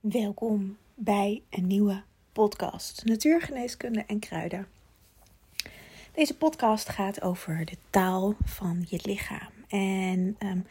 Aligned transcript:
Welkom 0.00 0.76
bij 0.94 1.42
een 1.50 1.66
nieuwe 1.66 2.02
podcast 2.32 3.04
Natuurgeneeskunde 3.04 4.04
en 4.06 4.18
kruiden. 4.18 4.66
Deze 6.12 6.36
podcast 6.36 6.88
gaat 6.88 7.22
over 7.22 7.64
de 7.64 7.76
taal 7.90 8.34
van 8.44 8.84
je 8.88 9.00
lichaam. 9.02 9.50
En 9.68 10.36
um, 10.38 10.66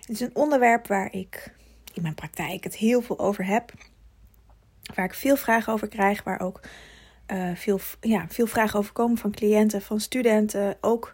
het 0.00 0.08
is 0.08 0.20
een 0.20 0.36
onderwerp 0.36 0.86
waar 0.86 1.12
ik 1.12 1.54
in 1.94 2.02
mijn 2.02 2.14
praktijk 2.14 2.64
het 2.64 2.76
heel 2.76 3.02
veel 3.02 3.18
over 3.18 3.46
heb. 3.46 3.72
Waar 4.94 5.04
ik 5.04 5.14
veel 5.14 5.36
vragen 5.36 5.72
over 5.72 5.88
krijg, 5.88 6.22
waar 6.22 6.40
ook 6.40 6.60
uh, 7.32 7.54
veel, 7.54 7.80
ja, 8.00 8.26
veel 8.28 8.46
vragen 8.46 8.78
over 8.78 8.92
komen 8.92 9.18
van 9.18 9.30
cliënten, 9.30 9.82
van 9.82 10.00
studenten. 10.00 10.76
Ook 10.80 11.12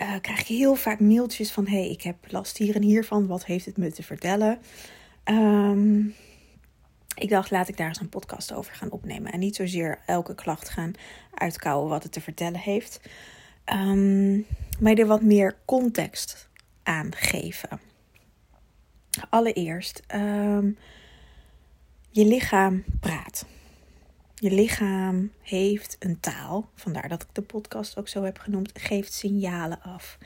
uh, 0.00 0.14
krijg 0.20 0.40
ik 0.40 0.46
heel 0.46 0.74
vaak 0.74 1.00
mailtjes 1.00 1.52
van: 1.52 1.66
hey, 1.66 1.90
ik 1.90 2.02
heb 2.02 2.16
last 2.28 2.56
hier 2.56 2.74
en 2.74 2.82
hiervan, 2.82 3.26
wat 3.26 3.44
heeft 3.44 3.66
het 3.66 3.76
me 3.76 3.92
te 3.92 4.02
vertellen? 4.02 4.58
Um, 5.24 6.14
ik 7.14 7.28
dacht, 7.28 7.50
laat 7.50 7.68
ik 7.68 7.76
daar 7.76 7.88
eens 7.88 8.00
een 8.00 8.08
podcast 8.08 8.52
over 8.52 8.74
gaan 8.74 8.90
opnemen. 8.90 9.32
En 9.32 9.38
niet 9.38 9.56
zozeer 9.56 9.98
elke 10.06 10.34
klacht 10.34 10.68
gaan 10.68 10.92
uitkouwen 11.34 11.88
wat 11.88 12.02
het 12.02 12.12
te 12.12 12.20
vertellen 12.20 12.60
heeft. 12.60 13.00
Um, 13.72 14.46
maar 14.80 14.94
er 14.94 15.06
wat 15.06 15.22
meer 15.22 15.56
context 15.64 16.48
aan 16.82 17.14
geven. 17.14 17.80
Allereerst, 19.28 20.02
um, 20.14 20.78
je 22.10 22.24
lichaam 22.24 22.84
praat. 23.00 23.46
Je 24.34 24.50
lichaam 24.50 25.32
heeft 25.42 25.96
een 25.98 26.20
taal, 26.20 26.70
vandaar 26.74 27.08
dat 27.08 27.22
ik 27.22 27.28
de 27.32 27.42
podcast 27.42 27.96
ook 27.96 28.08
zo 28.08 28.22
heb 28.22 28.38
genoemd, 28.38 28.70
geeft 28.74 29.12
signalen 29.12 29.82
af. 29.82 30.18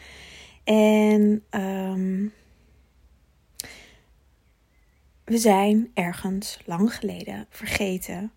En 0.64 1.44
um, 1.50 2.32
we 5.26 5.38
zijn 5.38 5.90
ergens 5.94 6.58
lang 6.64 6.94
geleden 6.94 7.46
vergeten, 7.50 8.32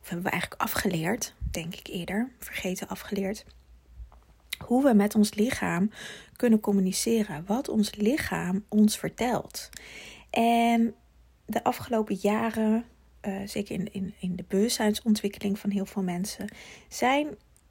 of 0.00 0.08
hebben 0.08 0.24
we 0.24 0.30
eigenlijk 0.30 0.62
afgeleerd, 0.62 1.34
denk 1.50 1.74
ik 1.74 1.86
eerder, 1.86 2.30
vergeten 2.38 2.88
afgeleerd, 2.88 3.44
hoe 4.64 4.84
we 4.84 4.94
met 4.94 5.14
ons 5.14 5.34
lichaam 5.34 5.90
kunnen 6.36 6.60
communiceren, 6.60 7.44
wat 7.46 7.68
ons 7.68 7.94
lichaam 7.94 8.64
ons 8.68 8.98
vertelt. 8.98 9.68
En 10.30 10.94
de 11.46 11.64
afgelopen 11.64 12.16
jaren, 12.20 12.84
uh, 13.22 13.36
zeker 13.44 13.74
in, 13.74 13.92
in, 13.92 14.14
in 14.18 14.36
de 14.36 14.44
bewustzijnsontwikkeling 14.48 15.58
van 15.58 15.70
heel 15.70 15.86
veel 15.86 16.02
mensen, 16.02 16.48
zijn 16.88 17.28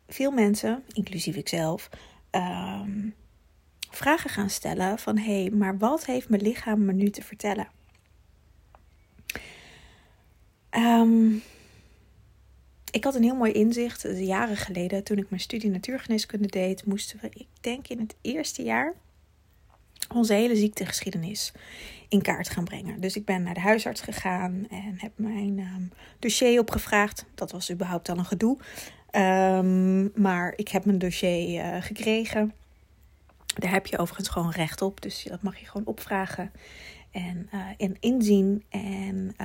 veel 0.08 0.32
mensen, 0.32 0.84
inclusief 0.94 1.36
ikzelf, 1.36 1.90
um, 2.32 3.14
vragen 3.90 4.30
gaan 4.30 4.50
stellen 4.50 5.00
van 5.00 5.18
hé, 5.18 5.42
hey, 5.42 5.50
maar 5.50 5.78
wat 5.78 6.06
heeft 6.06 6.30
mijn 6.30 6.42
lichaam 6.42 6.86
me 6.86 6.94
nu 6.94 7.10
te 7.10 7.22
vertellen? 7.22 7.68
Um, 10.76 11.42
ik 12.92 13.04
had 13.04 13.16
een 13.16 13.24
heel 13.24 13.36
mooi 13.36 13.52
inzicht. 13.52 14.08
Jaren 14.14 14.58
geleden, 14.58 15.04
toen 15.04 15.18
ik 15.18 15.30
mijn 15.30 15.42
studie 15.42 15.70
natuurgeneeskunde 15.70 16.48
deed, 16.48 16.86
moesten 16.86 17.20
we, 17.22 17.30
ik 17.34 17.48
denk 17.62 17.88
in 17.88 18.00
het 18.00 18.16
eerste 18.22 18.64
jaar, 18.64 18.94
onze 20.14 20.34
hele 20.34 20.56
ziektegeschiedenis 20.56 21.52
in 22.10 22.22
kaart 22.22 22.50
gaan 22.50 22.64
brengen. 22.64 23.02
Dus 23.02 23.16
ik 23.16 23.26
ben 23.26 23.44
naar 23.44 23.54
de 23.54 23.60
huisarts 23.60 24.02
gegaan 24.02 24.68
en 24.70 24.96
heb 24.98 25.12
mijn 25.16 25.60
um, 25.60 25.92
dossier 26.20 26.60
opgevraagd. 26.60 27.26
Dat 27.36 27.52
was 27.52 27.72
überhaupt 27.72 28.10
al 28.10 28.18
een 28.18 28.26
gedoe. 28.26 28.58
Um, 29.12 30.12
maar 30.16 30.54
ik 30.56 30.68
heb 30.68 30.86
mijn 30.86 31.00
dossier 31.00 31.66
uh, 31.66 31.82
gekregen. 31.82 32.54
Daar 33.56 33.72
heb 33.72 33.86
je 33.86 33.98
overigens 33.98 34.30
gewoon 34.30 34.52
recht 34.52 34.82
op. 34.82 35.02
Dus 35.02 35.24
dat 35.24 35.42
mag 35.42 35.58
je 35.58 35.66
gewoon 35.66 35.88
opvragen 35.88 36.52
en, 37.12 37.50
en 37.78 37.98
inzien. 38.00 38.64
En 38.70 39.36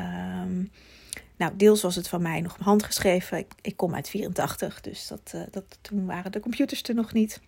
nou, 1.37 1.57
deels 1.57 1.83
was 1.83 1.97
het 1.97 2.09
van 2.09 2.23
mij 2.23 2.41
nog 2.41 2.57
handgeschreven. 2.61 3.39
Ik, 3.39 3.53
ik 3.61 3.77
kom 3.77 3.95
uit 3.95 4.09
84, 4.09 4.81
dus 4.81 5.07
dat, 5.07 5.33
uh, 5.35 5.43
dat, 5.51 5.79
toen 5.81 6.07
waren 6.07 6.33
de 6.33 6.41
computers 6.41 6.83
er 6.83 6.95
nog 6.95 7.13
niet. 7.13 7.41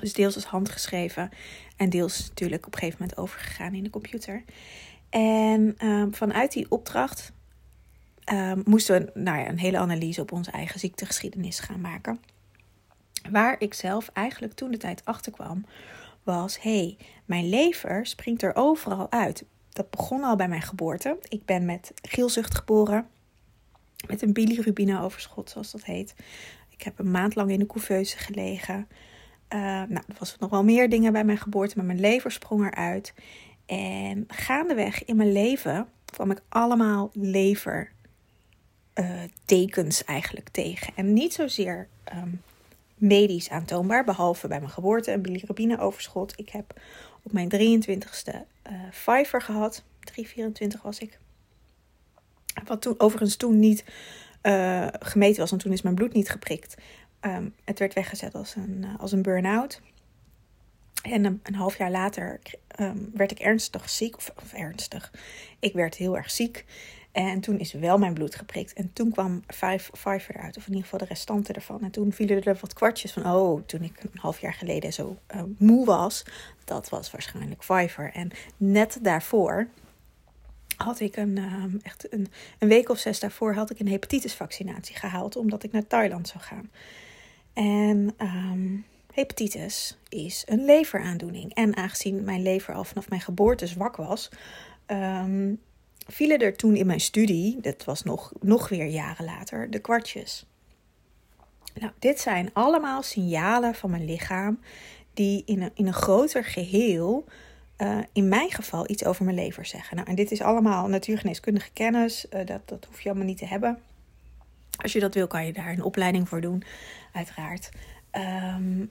Dus 0.00 0.12
deels 0.12 0.34
was 0.34 0.44
handgeschreven 0.44 1.30
en 1.76 1.90
deels 1.90 2.28
natuurlijk 2.28 2.66
op 2.66 2.72
een 2.72 2.78
gegeven 2.78 2.98
moment 3.00 3.18
overgegaan 3.18 3.74
in 3.74 3.82
de 3.82 3.90
computer. 3.90 4.44
En 5.10 5.86
um, 5.86 6.14
vanuit 6.14 6.52
die 6.52 6.70
opdracht 6.70 7.32
um, 8.32 8.62
moesten 8.64 9.04
we 9.04 9.20
nou 9.20 9.38
ja, 9.38 9.48
een 9.48 9.58
hele 9.58 9.78
analyse 9.78 10.20
op 10.20 10.32
onze 10.32 10.50
eigen 10.50 10.80
ziektegeschiedenis 10.80 11.58
gaan 11.58 11.80
maken. 11.80 12.20
Waar 13.30 13.56
ik 13.58 13.74
zelf 13.74 14.10
eigenlijk 14.12 14.54
toen 14.54 14.70
de 14.70 14.76
tijd 14.76 15.04
achter 15.04 15.32
kwam, 15.32 15.64
was: 16.22 16.62
hé, 16.62 16.78
hey, 16.78 16.96
mijn 17.24 17.48
lever 17.48 18.06
springt 18.06 18.42
er 18.42 18.54
overal 18.54 19.10
uit. 19.10 19.44
Dat 19.76 19.90
begon 19.90 20.24
al 20.24 20.36
bij 20.36 20.48
mijn 20.48 20.62
geboorte. 20.62 21.18
Ik 21.28 21.44
ben 21.44 21.64
met 21.64 21.92
geelzucht 22.02 22.54
geboren. 22.54 23.06
Met 24.08 24.22
een 24.22 24.32
bilirubine-overschot, 24.32 25.50
zoals 25.50 25.70
dat 25.70 25.84
heet. 25.84 26.14
Ik 26.68 26.82
heb 26.82 26.98
een 26.98 27.10
maand 27.10 27.34
lang 27.34 27.50
in 27.50 27.58
de 27.58 27.66
couveuse 27.66 28.18
gelegen. 28.18 28.88
Uh, 29.54 29.60
nou, 29.60 30.02
er 30.08 30.16
was 30.18 30.36
nog 30.38 30.50
wel 30.50 30.64
meer 30.64 30.88
dingen 30.88 31.12
bij 31.12 31.24
mijn 31.24 31.38
geboorte, 31.38 31.76
maar 31.76 31.84
mijn 31.84 32.00
lever 32.00 32.30
sprong 32.30 32.66
eruit. 32.66 33.14
En 33.66 34.24
gaandeweg 34.28 35.04
in 35.04 35.16
mijn 35.16 35.32
leven 35.32 35.88
kwam 36.04 36.30
ik 36.30 36.42
allemaal 36.48 37.10
levertekens 37.12 40.02
uh, 40.02 40.08
eigenlijk 40.08 40.48
tegen. 40.48 40.92
En 40.96 41.12
niet 41.12 41.34
zozeer 41.34 41.88
um, 42.14 42.42
medisch 42.94 43.50
aantoonbaar, 43.50 44.04
behalve 44.04 44.48
bij 44.48 44.58
mijn 44.58 44.70
geboorte 44.70 45.12
een 45.12 45.22
bilirubine-overschot. 45.22 46.32
Ik 46.36 46.48
heb 46.48 46.80
op 47.26 47.32
mijn 47.32 47.52
23ste 47.52 48.34
uh, 48.70 48.72
Fiver 48.92 49.42
gehad. 49.42 49.82
324 50.00 50.82
was 50.82 50.98
ik. 50.98 51.18
Wat 52.64 52.82
toen 52.82 52.94
overigens 53.00 53.36
toen 53.36 53.58
niet 53.58 53.84
uh, 54.42 54.86
gemeten 55.00 55.40
was, 55.40 55.50
want 55.50 55.62
toen 55.62 55.72
is 55.72 55.82
mijn 55.82 55.94
bloed 55.94 56.12
niet 56.12 56.30
geprikt. 56.30 56.74
Um, 57.20 57.54
het 57.64 57.78
werd 57.78 57.94
weggezet 57.94 58.34
als 58.34 58.54
een, 58.54 58.82
uh, 58.84 59.00
als 59.00 59.12
een 59.12 59.22
burn-out. 59.22 59.80
En 61.02 61.40
een, 61.42 61.54
half 61.54 61.78
jaar 61.78 61.90
later 61.90 62.40
um, 62.80 63.10
werd 63.14 63.30
ik 63.30 63.38
ernstig 63.38 63.90
ziek, 63.90 64.16
of, 64.16 64.32
of, 64.42 64.52
ernstig. 64.52 65.12
Ik 65.58 65.72
werd 65.72 65.94
heel 65.94 66.16
erg 66.16 66.30
ziek. 66.30 66.64
En 67.16 67.40
toen 67.40 67.58
is 67.58 67.72
wel 67.72 67.98
mijn 67.98 68.14
bloed 68.14 68.34
geprikt. 68.34 68.72
En 68.72 68.92
toen 68.92 69.10
kwam 69.10 69.42
Fiver 69.92 70.36
eruit, 70.36 70.56
of 70.56 70.62
in 70.62 70.68
ieder 70.68 70.82
geval 70.82 70.98
de 70.98 71.04
restanten 71.04 71.54
ervan. 71.54 71.82
En 71.82 71.90
toen 71.90 72.12
vielen 72.12 72.42
er 72.42 72.58
wat 72.60 72.72
kwartjes 72.72 73.12
van, 73.12 73.26
oh, 73.26 73.62
toen 73.66 73.82
ik 73.82 74.02
een 74.02 74.18
half 74.18 74.40
jaar 74.40 74.54
geleden 74.54 74.92
zo 74.92 75.16
uh, 75.34 75.42
moe 75.58 75.86
was, 75.86 76.24
dat 76.64 76.88
was 76.88 77.10
waarschijnlijk 77.10 77.64
Fiver. 77.64 78.12
En 78.12 78.30
net 78.56 78.98
daarvoor 79.02 79.68
had 80.76 81.00
ik 81.00 81.16
een, 81.16 81.38
um, 81.38 81.80
echt 81.82 82.12
een, 82.12 82.26
een 82.58 82.68
week 82.68 82.88
of 82.88 82.98
zes 82.98 83.20
daarvoor 83.20 83.54
had 83.54 83.70
ik 83.70 83.78
een 83.78 83.88
hepatitisvaccinatie 83.88 84.96
gehaald, 84.96 85.36
omdat 85.36 85.62
ik 85.62 85.72
naar 85.72 85.86
Thailand 85.86 86.28
zou 86.28 86.44
gaan. 86.44 86.70
En 87.52 88.14
um, 88.18 88.84
hepatitis 89.12 89.98
is 90.08 90.42
een 90.46 90.64
leveraandoening. 90.64 91.54
En 91.54 91.76
aangezien 91.76 92.24
mijn 92.24 92.42
lever 92.42 92.74
al 92.74 92.84
vanaf 92.84 93.08
mijn 93.08 93.20
geboorte 93.20 93.66
zwak 93.66 93.96
was, 93.96 94.28
um, 94.86 95.60
vielen 96.06 96.38
er 96.38 96.56
toen 96.56 96.76
in 96.76 96.86
mijn 96.86 97.00
studie, 97.00 97.60
dat 97.60 97.84
was 97.84 98.02
nog, 98.02 98.32
nog 98.40 98.68
weer 98.68 98.86
jaren 98.86 99.24
later, 99.24 99.70
de 99.70 99.78
kwartjes. 99.78 100.46
Nou, 101.74 101.92
dit 101.98 102.20
zijn 102.20 102.50
allemaal 102.52 103.02
signalen 103.02 103.74
van 103.74 103.90
mijn 103.90 104.04
lichaam 104.04 104.60
die 105.14 105.42
in 105.46 105.62
een, 105.62 105.70
in 105.74 105.86
een 105.86 105.92
groter 105.92 106.44
geheel, 106.44 107.24
uh, 107.78 107.98
in 108.12 108.28
mijn 108.28 108.50
geval, 108.50 108.90
iets 108.90 109.04
over 109.04 109.24
mijn 109.24 109.36
lever 109.36 109.66
zeggen. 109.66 109.96
Nou, 109.96 110.08
en 110.08 110.14
dit 110.14 110.30
is 110.30 110.42
allemaal 110.42 110.88
natuurgeneeskundige 110.88 111.70
kennis, 111.72 112.26
uh, 112.30 112.46
dat, 112.46 112.68
dat 112.68 112.84
hoef 112.84 113.00
je 113.00 113.08
allemaal 113.08 113.26
niet 113.26 113.38
te 113.38 113.46
hebben. 113.46 113.78
Als 114.82 114.92
je 114.92 115.00
dat 115.00 115.14
wil, 115.14 115.26
kan 115.26 115.46
je 115.46 115.52
daar 115.52 115.72
een 115.72 115.82
opleiding 115.82 116.28
voor 116.28 116.40
doen, 116.40 116.62
uiteraard. 117.12 117.70
Um, 118.56 118.90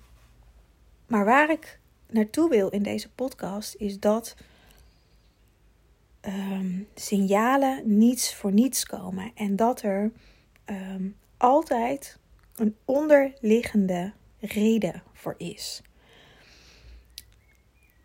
maar 1.08 1.26
waar 1.26 1.52
ik 1.52 1.80
naartoe 2.10 2.50
wil 2.50 2.70
in 2.70 2.84
deze 2.84 3.10
podcast 3.10 3.76
is 3.76 4.00
dat 4.00 4.36
um, 6.28 6.88
signalen 6.96 7.98
niets 7.98 8.36
voor 8.36 8.52
niets 8.52 8.86
komen. 8.86 9.32
En 9.36 9.56
dat 9.56 9.82
er 9.82 10.12
um, 10.66 11.16
altijd 11.38 12.20
een 12.56 12.76
onderliggende 12.86 14.14
reden 14.40 15.04
voor 15.14 15.36
is. 15.38 15.82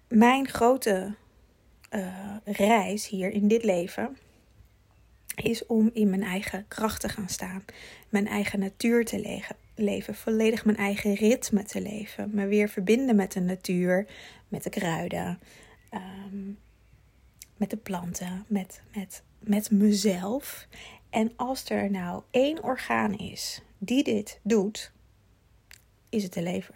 Mijn 0.09 0.49
grote 0.49 1.15
uh, 1.91 2.37
reis 2.45 3.09
hier 3.09 3.31
in 3.31 3.49
dit 3.49 3.65
leven 3.65 4.17
is 5.35 5.67
om 5.67 5.91
in 5.93 6.11
mijn 6.11 6.23
eigen 6.23 6.65
kracht 6.69 7.01
te 7.01 7.09
gaan 7.09 7.29
staan, 7.29 7.65
mijn 8.09 8.27
eigen 8.27 8.59
natuur 8.59 9.05
te 9.05 9.47
leven, 9.75 10.15
volledig 10.15 10.65
mijn 10.65 10.77
eigen 10.77 11.15
ritme 11.15 11.63
te 11.63 11.81
leven, 11.81 12.31
me 12.33 12.47
weer 12.47 12.69
verbinden 12.69 13.17
met 13.17 13.33
de 13.33 13.41
natuur, 13.41 14.07
met 14.49 14.63
de 14.63 14.71
kruiden, 14.71 15.39
um, 15.95 16.59
met 17.61 17.71
de 17.71 17.77
planten, 17.77 18.45
met, 18.47 18.81
met, 18.95 19.23
met 19.39 19.71
mezelf. 19.71 20.67
En 21.11 21.33
als 21.37 21.71
er 21.71 21.91
nou 21.91 22.23
één 22.31 22.63
orgaan 22.63 23.19
is 23.19 23.63
die 23.79 24.05
dit 24.05 24.41
doet, 24.43 24.93
is 26.09 26.23
het 26.23 26.33
de 26.33 26.43
lever. 26.43 26.75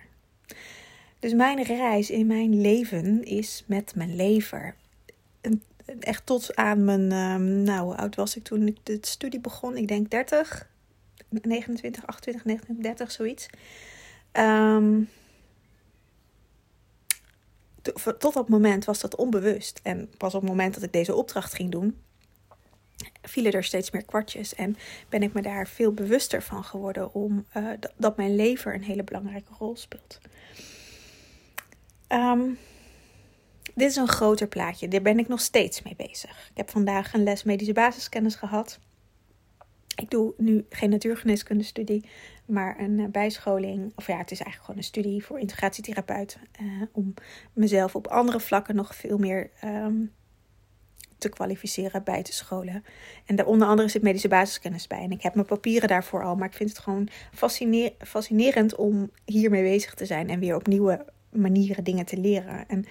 Dus 1.18 1.32
mijn 1.32 1.62
reis 1.62 2.10
in 2.10 2.26
mijn 2.26 2.60
leven 2.60 3.24
is 3.24 3.64
met 3.66 3.94
mijn 3.94 4.16
lever. 4.16 4.74
Echt 6.00 6.26
tot 6.26 6.56
aan 6.56 6.84
mijn, 6.84 7.12
um, 7.12 7.62
nou, 7.62 7.84
hoe 7.84 7.96
oud 7.96 8.14
was 8.14 8.36
ik 8.36 8.42
toen 8.42 8.66
ik 8.66 8.76
de 8.82 8.98
studie 9.00 9.40
begon? 9.40 9.76
Ik 9.76 9.88
denk 9.88 10.10
30, 10.10 10.68
29, 11.28 12.06
28, 12.06 12.44
29, 12.44 12.84
30, 12.84 13.10
zoiets. 13.10 13.46
Um, 14.32 15.08
tot 18.18 18.34
dat 18.34 18.48
moment 18.48 18.84
was 18.84 19.00
dat 19.00 19.16
onbewust. 19.16 19.80
En 19.82 20.10
pas 20.16 20.34
op 20.34 20.40
het 20.40 20.50
moment 20.50 20.74
dat 20.74 20.82
ik 20.82 20.92
deze 20.92 21.14
opdracht 21.14 21.54
ging 21.54 21.70
doen, 21.70 21.96
vielen 23.22 23.52
er 23.52 23.64
steeds 23.64 23.90
meer 23.90 24.04
kwartjes. 24.04 24.54
En 24.54 24.76
ben 25.08 25.22
ik 25.22 25.32
me 25.32 25.42
daar 25.42 25.68
veel 25.68 25.92
bewuster 25.92 26.42
van 26.42 26.64
geworden 26.64 27.14
om, 27.14 27.46
uh, 27.56 27.68
dat 27.96 28.16
mijn 28.16 28.34
lever 28.34 28.74
een 28.74 28.82
hele 28.82 29.04
belangrijke 29.04 29.52
rol 29.58 29.76
speelt. 29.76 30.18
Um, 32.08 32.58
dit 33.74 33.90
is 33.90 33.96
een 33.96 34.08
groter 34.08 34.46
plaatje. 34.46 34.88
Daar 34.88 35.02
ben 35.02 35.18
ik 35.18 35.28
nog 35.28 35.40
steeds 35.40 35.82
mee 35.82 35.96
bezig. 35.96 36.48
Ik 36.50 36.56
heb 36.56 36.70
vandaag 36.70 37.12
een 37.12 37.22
les 37.22 37.42
medische 37.42 37.72
basiskennis 37.72 38.34
gehad. 38.34 38.78
Ik 39.96 40.10
doe 40.10 40.34
nu 40.36 40.66
geen 40.68 40.90
natuurgeneeskunde 40.90 41.64
studie, 41.64 42.04
maar 42.46 42.80
een 42.80 43.00
eh, 43.00 43.06
bijscholing. 43.06 43.92
Of 43.96 44.06
ja, 44.06 44.16
het 44.16 44.30
is 44.30 44.40
eigenlijk 44.40 44.64
gewoon 44.64 44.76
een 44.76 44.84
studie 44.84 45.24
voor 45.24 45.40
integratietherapeut. 45.40 46.38
Uh, 46.62 46.82
om 46.92 47.14
mezelf 47.52 47.94
op 47.94 48.06
andere 48.06 48.40
vlakken 48.40 48.74
nog 48.74 48.94
veel 48.94 49.18
meer 49.18 49.50
um, 49.64 50.12
te 51.18 51.28
kwalificeren, 51.28 52.04
bij 52.04 52.22
te 52.22 52.32
scholen. 52.32 52.84
En 53.26 53.36
daar 53.36 53.46
onder 53.46 53.68
andere 53.68 53.88
zit 53.88 54.02
medische 54.02 54.28
basiskennis 54.28 54.86
bij. 54.86 55.02
En 55.02 55.10
ik 55.10 55.22
heb 55.22 55.34
mijn 55.34 55.46
papieren 55.46 55.88
daarvoor 55.88 56.24
al, 56.24 56.36
maar 56.36 56.48
ik 56.48 56.54
vind 56.54 56.68
het 56.68 56.78
gewoon 56.78 57.08
fasciner 57.32 57.92
fascinerend 57.98 58.74
om 58.74 59.10
hiermee 59.24 59.62
bezig 59.62 59.94
te 59.94 60.06
zijn 60.06 60.30
en 60.30 60.40
weer 60.40 60.54
op 60.54 60.66
nieuwe 60.66 61.04
manieren 61.30 61.84
dingen 61.84 62.06
te 62.06 62.16
leren. 62.16 62.68
En 62.68 62.84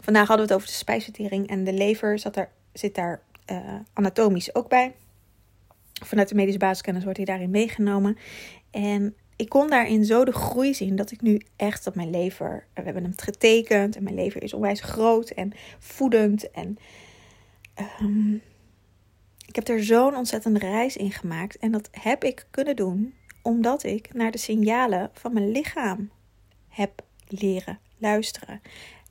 vandaag 0.00 0.28
hadden 0.28 0.46
we 0.46 0.52
het 0.52 0.60
over 0.62 0.72
de 0.72 0.78
spijsvertering 0.78 1.48
en 1.48 1.64
de 1.64 1.72
lever 1.72 2.18
zat 2.18 2.46
zit 2.72 2.94
daar 2.94 3.22
uh, 3.50 3.74
anatomisch 3.92 4.54
ook 4.54 4.68
bij. 4.68 4.94
Vanuit 6.04 6.28
de 6.28 6.34
medische 6.34 6.58
basiskennis 6.58 7.02
wordt 7.02 7.18
hij 7.18 7.26
daarin 7.26 7.50
meegenomen. 7.50 8.16
En 8.70 9.14
ik 9.36 9.48
kon 9.48 9.70
daarin 9.70 10.04
zo 10.04 10.24
de 10.24 10.32
groei 10.32 10.74
zien 10.74 10.96
dat 10.96 11.10
ik 11.10 11.20
nu 11.20 11.40
echt 11.56 11.86
op 11.86 11.94
mijn 11.94 12.10
lever. 12.10 12.66
We 12.74 12.82
hebben 12.82 13.02
hem 13.02 13.12
getekend 13.16 13.96
en 13.96 14.02
mijn 14.02 14.14
lever 14.14 14.42
is 14.42 14.54
onwijs 14.54 14.80
groot 14.80 15.30
en 15.30 15.52
voedend. 15.78 16.50
En 16.50 16.78
um, 18.00 18.42
ik 19.46 19.54
heb 19.54 19.68
er 19.68 19.84
zo'n 19.84 20.16
ontzettende 20.16 20.58
reis 20.58 20.96
in 20.96 21.10
gemaakt. 21.10 21.58
En 21.58 21.72
dat 21.72 21.88
heb 21.90 22.24
ik 22.24 22.46
kunnen 22.50 22.76
doen 22.76 23.14
omdat 23.42 23.84
ik 23.84 24.14
naar 24.14 24.30
de 24.30 24.38
signalen 24.38 25.10
van 25.12 25.32
mijn 25.32 25.50
lichaam 25.50 26.10
heb 26.68 27.02
leren 27.28 27.78
luisteren. 27.98 28.60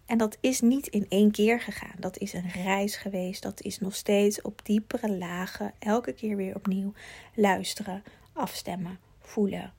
En 0.07 0.17
dat 0.17 0.37
is 0.39 0.61
niet 0.61 0.87
in 0.87 1.05
één 1.09 1.31
keer 1.31 1.61
gegaan. 1.61 1.95
Dat 1.99 2.17
is 2.17 2.33
een 2.33 2.49
reis 2.49 2.95
geweest. 2.95 3.43
Dat 3.43 3.61
is 3.61 3.79
nog 3.79 3.95
steeds 3.95 4.41
op 4.41 4.59
diepere 4.63 5.17
lagen. 5.17 5.73
Elke 5.79 6.13
keer 6.13 6.35
weer 6.35 6.55
opnieuw 6.55 6.93
luisteren, 7.33 8.03
afstemmen, 8.33 8.99
voelen. 9.19 9.73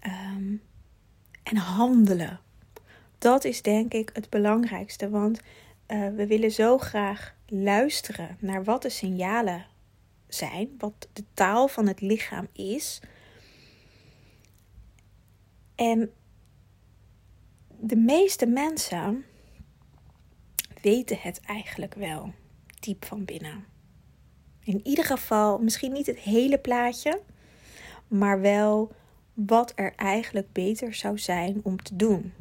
Ehm, 0.00 0.54
en 1.42 1.56
handelen. 1.56 2.40
Dat 3.18 3.44
is 3.44 3.62
denk 3.62 3.92
ik 3.92 4.10
het 4.12 4.30
belangrijkste. 4.30 5.10
Want 5.10 5.40
uh, 5.88 6.08
we 6.08 6.26
willen 6.26 6.50
zo 6.50 6.78
graag 6.78 7.34
luisteren 7.46 8.36
naar 8.40 8.64
wat 8.64 8.82
de 8.82 8.90
signalen 8.90 9.66
zijn. 10.26 10.74
Wat 10.78 11.08
de 11.12 11.24
taal 11.34 11.68
van 11.68 11.86
het 11.86 12.00
lichaam 12.00 12.48
is. 12.52 13.00
En 15.74 16.12
de 17.80 17.96
meeste 17.96 18.46
mensen 18.46 19.24
weten 20.82 21.18
het 21.20 21.40
eigenlijk 21.40 21.94
wel, 21.94 22.32
diep 22.80 23.04
van 23.04 23.24
binnen. 23.24 23.64
In 24.62 24.80
ieder 24.84 25.04
geval, 25.04 25.58
misschien 25.58 25.92
niet 25.92 26.06
het 26.06 26.18
hele 26.18 26.58
plaatje, 26.58 27.20
maar 28.08 28.40
wel 28.40 28.92
wat 29.34 29.72
er 29.74 29.92
eigenlijk 29.96 30.52
beter 30.52 30.94
zou 30.94 31.18
zijn 31.18 31.60
om 31.62 31.82
te 31.82 31.96
doen. 31.96 32.32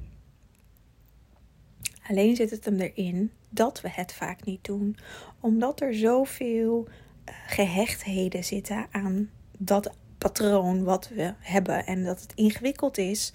Alleen 2.09 2.35
zit 2.35 2.49
het 2.49 2.65
hem 2.65 2.79
erin 2.79 3.31
dat 3.49 3.81
we 3.81 3.89
het 3.89 4.13
vaak 4.13 4.43
niet 4.45 4.63
doen, 4.63 4.97
omdat 5.39 5.81
er 5.81 5.95
zoveel 5.95 6.87
uh, 6.87 7.35
gehechtheden 7.47 8.43
zitten 8.43 8.87
aan 8.91 9.29
dat 9.57 9.91
patroon 10.17 10.83
wat 10.83 11.07
we 11.07 11.33
hebben 11.39 11.85
en 11.85 12.03
dat 12.03 12.21
het 12.21 12.33
ingewikkeld 12.35 12.97
is 12.97 13.31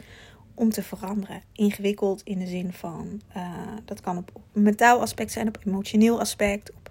om 0.62 0.70
te 0.70 0.82
veranderen. 0.82 1.42
Ingewikkeld 1.52 2.22
in 2.22 2.38
de 2.38 2.46
zin 2.46 2.72
van, 2.72 3.20
uh, 3.36 3.76
dat 3.84 4.00
kan 4.00 4.16
op, 4.16 4.30
mentaal 4.52 5.00
aspect 5.00 5.32
zijn, 5.32 5.48
op 5.48 5.58
emotioneel 5.66 6.20
aspect, 6.20 6.72
op 6.72 6.90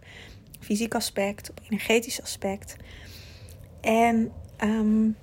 fysiek 0.59 0.95
aspect, 0.95 1.49
op 1.49 1.59
energetisch 1.69 2.21
aspect. 2.21 2.75
En 3.81 4.31
um, 4.63 5.17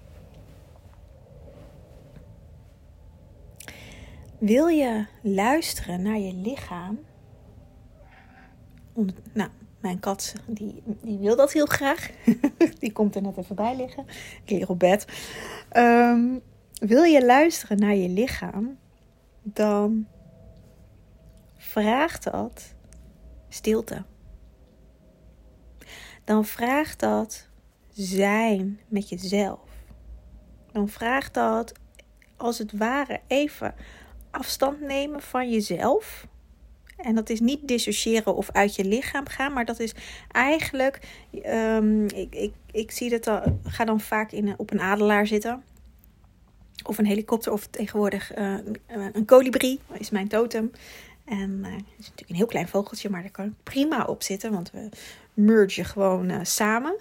wil 4.39 4.67
je 4.67 5.07
luisteren 5.23 6.03
naar 6.03 6.19
je 6.19 6.35
lichaam? 6.35 6.99
nou, 9.33 9.51
mijn 9.81 10.01
kat 10.01 10.35
die, 10.47 10.83
die 11.03 11.19
wil 11.19 11.37
dat 11.37 11.53
heel 11.53 11.67
graag. 11.67 12.11
die 12.81 12.93
komt 12.93 13.15
er 13.15 13.23
net 13.23 13.37
even 13.37 13.57
bij 13.57 13.77
liggen. 13.77 14.07
Ik 14.45 14.51
lig 14.59 14.69
op 14.69 14.79
bed. 14.79 15.07
Um, 15.73 16.43
wil 16.79 17.03
je 17.03 17.25
luisteren 17.25 17.79
naar 17.79 17.95
je 17.95 18.09
lichaam, 18.09 18.79
dan 19.43 20.07
vraagt 21.57 22.25
dat 22.25 22.75
stilte. 23.49 24.05
Dan 26.25 26.45
vraagt 26.45 27.01
dat 27.01 27.49
zijn 27.93 28.81
met 28.89 29.09
jezelf. 29.09 29.69
Dan 30.73 30.89
vraagt 30.89 31.35
dat 31.35 31.73
als 32.37 32.59
het 32.59 32.73
ware 32.73 33.21
even 33.27 33.75
afstand 34.31 34.81
nemen 34.81 35.23
van 35.23 35.51
jezelf. 35.51 36.27
En 36.97 37.15
dat 37.15 37.31
is 37.31 37.41
niet 37.41 37.69
dissociëren 37.69 38.37
of 38.37 38.51
uit 38.51 38.75
je 38.75 38.85
lichaam 38.85 39.27
gaan, 39.27 39.53
maar 39.53 39.65
dat 39.65 39.81
is 39.81 39.95
eigenlijk. 40.33 41.27
Um, 41.47 42.05
ik, 42.05 42.35
ik, 42.35 42.53
ik 42.71 42.91
zie 42.91 43.11
dat 43.11 43.27
al, 43.27 43.59
ga 43.63 43.85
dan 43.85 44.01
vaak 44.01 44.33
in, 44.33 44.55
op 44.57 44.71
een 44.71 44.81
adelaar 44.81 45.27
zitten. 45.27 45.63
Of 46.85 46.99
een 46.99 47.07
helikopter, 47.07 47.53
of 47.53 47.67
tegenwoordig 47.67 48.37
uh, 48.39 48.55
een 49.13 49.25
kolibrie, 49.25 49.81
is 49.93 50.11
mijn 50.11 50.29
totem. 50.29 50.71
En 51.25 51.51
uh, 51.51 51.73
het 51.73 51.85
is 51.99 52.05
natuurlijk 52.05 52.29
een 52.29 52.37
heel 52.37 52.47
klein 52.47 52.69
vogeltje, 52.69 53.11
maar 53.11 53.23
daar 53.23 53.31
kan 53.31 53.45
ik 53.45 53.53
prima 53.63 54.05
op 54.05 54.23
zitten, 54.23 54.53
want 54.53 54.71
we 54.71 54.89
mergen 55.35 55.85
gewoon 55.85 56.31
uh, 56.31 56.39
samen. 56.43 56.97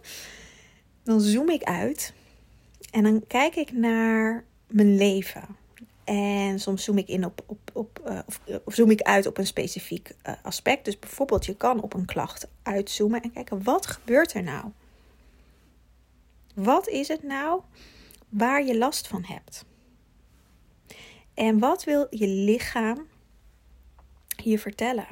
Dan 1.04 1.22
zoom 1.22 1.50
ik 1.50 1.64
uit 1.64 2.14
en 2.92 3.04
dan 3.04 3.28
kijk 3.28 3.56
ik 3.56 3.72
naar 3.72 4.44
mijn 4.68 4.96
leven. 4.96 5.44
En 6.04 6.60
soms 6.60 6.84
zoom 6.84 6.98
ik 6.98 7.08
in 7.08 7.26
op, 7.26 7.44
op, 7.46 7.60
op 7.74 8.24
of, 8.28 8.40
of, 8.66 8.74
zoom 8.74 8.92
ik 8.92 9.02
uit 9.02 9.26
op 9.26 9.38
een 9.38 9.48
specifiek 9.48 10.12
aspect. 10.44 10.86
Dus 10.86 11.00
bijvoorbeeld, 11.00 11.46
je 11.46 11.56
kan 11.56 11.82
op 11.82 11.94
een 11.94 12.06
klacht 12.06 12.48
uitzoomen 12.64 13.22
en 13.22 13.32
kijken 13.32 13.64
wat 13.64 13.86
gebeurt 13.86 14.34
er 14.34 14.44
nou? 14.44 14.66
Wat 16.54 16.88
is 16.88 17.08
het 17.08 17.24
nou 17.24 17.62
waar 18.30 18.66
je 18.66 18.78
last 18.78 19.08
van 19.08 19.24
hebt? 19.26 19.66
En 21.34 21.60
wat 21.60 21.84
wil 21.84 22.08
je 22.10 22.28
lichaam 22.28 23.08
je 24.44 24.60
vertellen? 24.60 25.08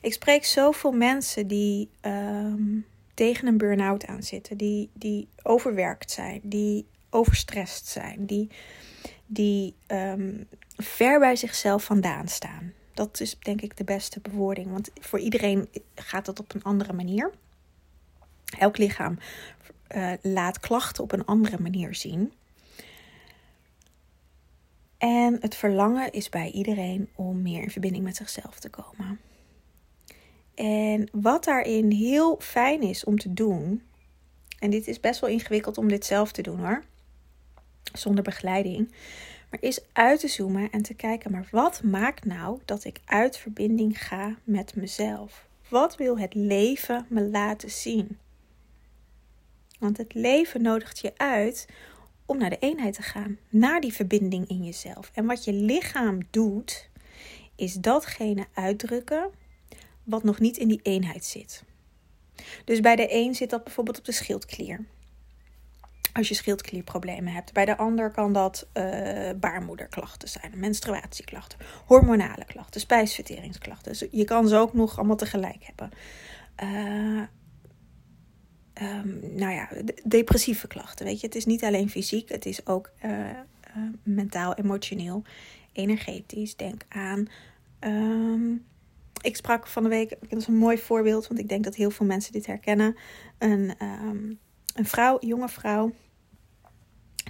Ik 0.00 0.12
spreek 0.12 0.44
zoveel 0.44 0.92
mensen 0.92 1.46
die 1.46 1.88
um, 2.00 2.86
tegen 3.14 3.46
een 3.46 3.56
burn-out 3.56 4.06
aan 4.06 4.22
zitten, 4.22 4.56
die, 4.56 4.90
die 4.92 5.28
overwerkt 5.42 6.10
zijn, 6.10 6.40
die 6.42 6.86
overstrest 7.10 7.86
zijn, 7.86 8.26
die, 8.26 8.50
die 9.26 9.74
um, 9.86 10.48
ver 10.76 11.18
bij 11.18 11.36
zichzelf 11.36 11.84
vandaan 11.84 12.28
staan. 12.28 12.72
Dat 12.94 13.20
is 13.20 13.38
denk 13.38 13.60
ik 13.60 13.76
de 13.76 13.84
beste 13.84 14.20
bewoording, 14.20 14.70
want 14.70 14.90
voor 15.00 15.18
iedereen 15.18 15.68
gaat 15.94 16.24
dat 16.24 16.40
op 16.40 16.54
een 16.54 16.62
andere 16.62 16.92
manier. 16.92 17.32
Elk 18.58 18.78
lichaam 18.78 19.18
uh, 19.94 20.12
laat 20.22 20.60
klachten 20.60 21.02
op 21.02 21.12
een 21.12 21.24
andere 21.24 21.60
manier 21.60 21.94
zien. 21.94 22.32
En 24.98 25.36
het 25.40 25.54
verlangen 25.54 26.12
is 26.12 26.28
bij 26.28 26.50
iedereen 26.50 27.08
om 27.14 27.42
meer 27.42 27.62
in 27.62 27.70
verbinding 27.70 28.04
met 28.04 28.16
zichzelf 28.16 28.58
te 28.58 28.70
komen. 28.70 29.20
En 30.54 31.08
wat 31.12 31.44
daarin 31.44 31.90
heel 31.90 32.36
fijn 32.40 32.82
is 32.82 33.04
om 33.04 33.18
te 33.18 33.32
doen, 33.32 33.82
en 34.58 34.70
dit 34.70 34.88
is 34.88 35.00
best 35.00 35.20
wel 35.20 35.30
ingewikkeld 35.30 35.78
om 35.78 35.88
dit 35.88 36.04
zelf 36.04 36.32
te 36.32 36.42
doen 36.42 36.58
hoor, 36.58 36.84
zonder 37.92 38.24
begeleiding, 38.24 38.92
maar 39.50 39.62
is 39.62 39.80
uit 39.92 40.20
te 40.20 40.28
zoomen 40.28 40.70
en 40.70 40.82
te 40.82 40.94
kijken, 40.94 41.30
maar 41.30 41.48
wat 41.50 41.82
maakt 41.82 42.24
nou 42.24 42.58
dat 42.64 42.84
ik 42.84 43.00
uit 43.04 43.36
verbinding 43.36 44.04
ga 44.04 44.36
met 44.44 44.74
mezelf? 44.74 45.46
Wat 45.68 45.96
wil 45.96 46.18
het 46.18 46.34
leven 46.34 47.06
me 47.08 47.22
laten 47.22 47.70
zien? 47.70 48.18
Want 49.82 49.96
het 49.96 50.14
leven 50.14 50.62
nodigt 50.62 50.98
je 50.98 51.12
uit 51.16 51.68
om 52.26 52.38
naar 52.38 52.50
de 52.50 52.58
eenheid 52.58 52.94
te 52.94 53.02
gaan, 53.02 53.38
naar 53.48 53.80
die 53.80 53.92
verbinding 53.92 54.48
in 54.48 54.64
jezelf. 54.64 55.10
En 55.14 55.26
wat 55.26 55.44
je 55.44 55.52
lichaam 55.52 56.18
doet, 56.30 56.90
is 57.56 57.74
datgene 57.74 58.46
uitdrukken 58.54 59.30
wat 60.04 60.24
nog 60.24 60.38
niet 60.38 60.56
in 60.56 60.68
die 60.68 60.80
eenheid 60.82 61.24
zit. 61.24 61.64
Dus 62.64 62.80
bij 62.80 62.96
de 62.96 63.14
een 63.14 63.34
zit 63.34 63.50
dat 63.50 63.64
bijvoorbeeld 63.64 63.98
op 63.98 64.04
de 64.04 64.12
schildklier. 64.12 64.84
Als 66.12 66.28
je 66.28 66.34
schildklierproblemen 66.34 67.32
hebt. 67.32 67.52
Bij 67.52 67.64
de 67.64 67.76
ander 67.76 68.10
kan 68.10 68.32
dat 68.32 68.66
uh, 68.74 69.30
baarmoederklachten 69.36 70.28
zijn, 70.28 70.52
menstruatieklachten, 70.54 71.58
hormonale 71.86 72.44
klachten, 72.44 72.80
spijsverteringsklachten. 72.80 73.92
Dus 73.92 74.04
je 74.10 74.24
kan 74.24 74.48
ze 74.48 74.56
ook 74.56 74.72
nog 74.72 74.98
allemaal 74.98 75.16
tegelijk 75.16 75.62
hebben. 75.64 75.90
Uh, 76.62 77.22
um, 78.82 79.20
nou 79.34 79.52
ja, 79.52 79.68
depressieve 80.04 80.66
klachten. 80.66 81.06
Weet 81.06 81.20
je, 81.20 81.26
het 81.26 81.36
is 81.36 81.44
niet 81.44 81.64
alleen 81.64 81.90
fysiek, 81.90 82.28
het 82.28 82.46
is 82.46 82.66
ook 82.66 82.90
uh, 83.04 83.28
mentaal, 84.02 84.54
emotioneel, 84.54 85.22
energetisch. 85.72 86.56
Denk 86.56 86.82
aan. 86.88 87.26
Um, 87.80 88.64
ik 89.20 89.36
sprak 89.36 89.66
van 89.66 89.82
de 89.82 89.88
week, 89.88 90.16
dat 90.28 90.40
is 90.40 90.46
een 90.46 90.56
mooi 90.56 90.78
voorbeeld, 90.78 91.26
want 91.28 91.40
ik 91.40 91.48
denk 91.48 91.64
dat 91.64 91.74
heel 91.74 91.90
veel 91.90 92.06
mensen 92.06 92.32
dit 92.32 92.46
herkennen. 92.46 92.96
Een, 93.38 93.74
um, 93.82 94.38
een 94.74 94.86
vrouw, 94.86 95.16
een 95.20 95.28
jonge 95.28 95.48
vrouw, 95.48 95.92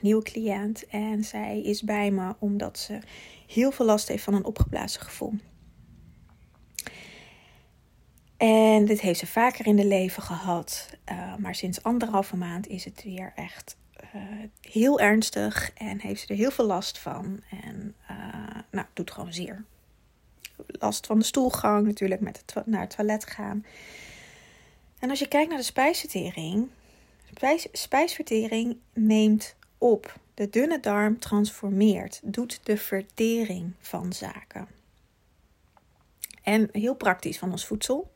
nieuwe 0.02 0.22
cliënt. 0.22 0.86
En 0.86 1.24
zij 1.24 1.62
is 1.62 1.82
bij 1.82 2.10
me 2.10 2.34
omdat 2.38 2.78
ze 2.78 2.98
heel 3.46 3.70
veel 3.70 3.86
last 3.86 4.08
heeft 4.08 4.24
van 4.24 4.34
een 4.34 4.44
opgeblazen 4.44 5.00
gevoel. 5.00 5.34
En 8.42 8.84
dit 8.84 9.00
heeft 9.00 9.18
ze 9.18 9.26
vaker 9.26 9.66
in 9.66 9.76
de 9.76 9.84
leven 9.84 10.22
gehad. 10.22 10.90
Uh, 11.10 11.36
maar 11.36 11.54
sinds 11.54 11.82
anderhalve 11.82 12.36
maand 12.36 12.66
is 12.66 12.84
het 12.84 13.02
weer 13.04 13.32
echt 13.36 13.76
uh, 14.14 14.22
heel 14.60 15.00
ernstig. 15.00 15.72
En 15.74 16.00
heeft 16.00 16.20
ze 16.20 16.26
er 16.26 16.36
heel 16.36 16.50
veel 16.50 16.66
last 16.66 16.98
van. 16.98 17.42
En 17.50 17.94
uh, 18.10 18.16
nou, 18.70 18.86
doet 18.92 19.10
gewoon 19.10 19.32
zeer. 19.32 19.64
Last 20.66 21.06
van 21.06 21.18
de 21.18 21.24
stoelgang 21.24 21.86
natuurlijk, 21.86 22.20
met 22.20 22.42
het 22.46 22.66
naar 22.66 22.80
het 22.80 22.96
toilet 22.96 23.26
gaan. 23.26 23.64
En 24.98 25.10
als 25.10 25.18
je 25.18 25.28
kijkt 25.28 25.48
naar 25.48 25.58
de 25.58 25.64
spijsvertering. 25.64 26.68
Spijs 27.34 27.68
spijsvertering 27.72 28.76
neemt 28.92 29.54
op. 29.78 30.18
De 30.34 30.50
dunne 30.50 30.80
darm 30.80 31.18
transformeert, 31.18 32.20
doet 32.24 32.60
de 32.62 32.76
vertering 32.76 33.72
van 33.80 34.12
zaken. 34.12 34.68
En 36.42 36.68
heel 36.72 36.94
praktisch 36.94 37.38
van 37.38 37.50
ons 37.50 37.66
voedsel 37.66 38.11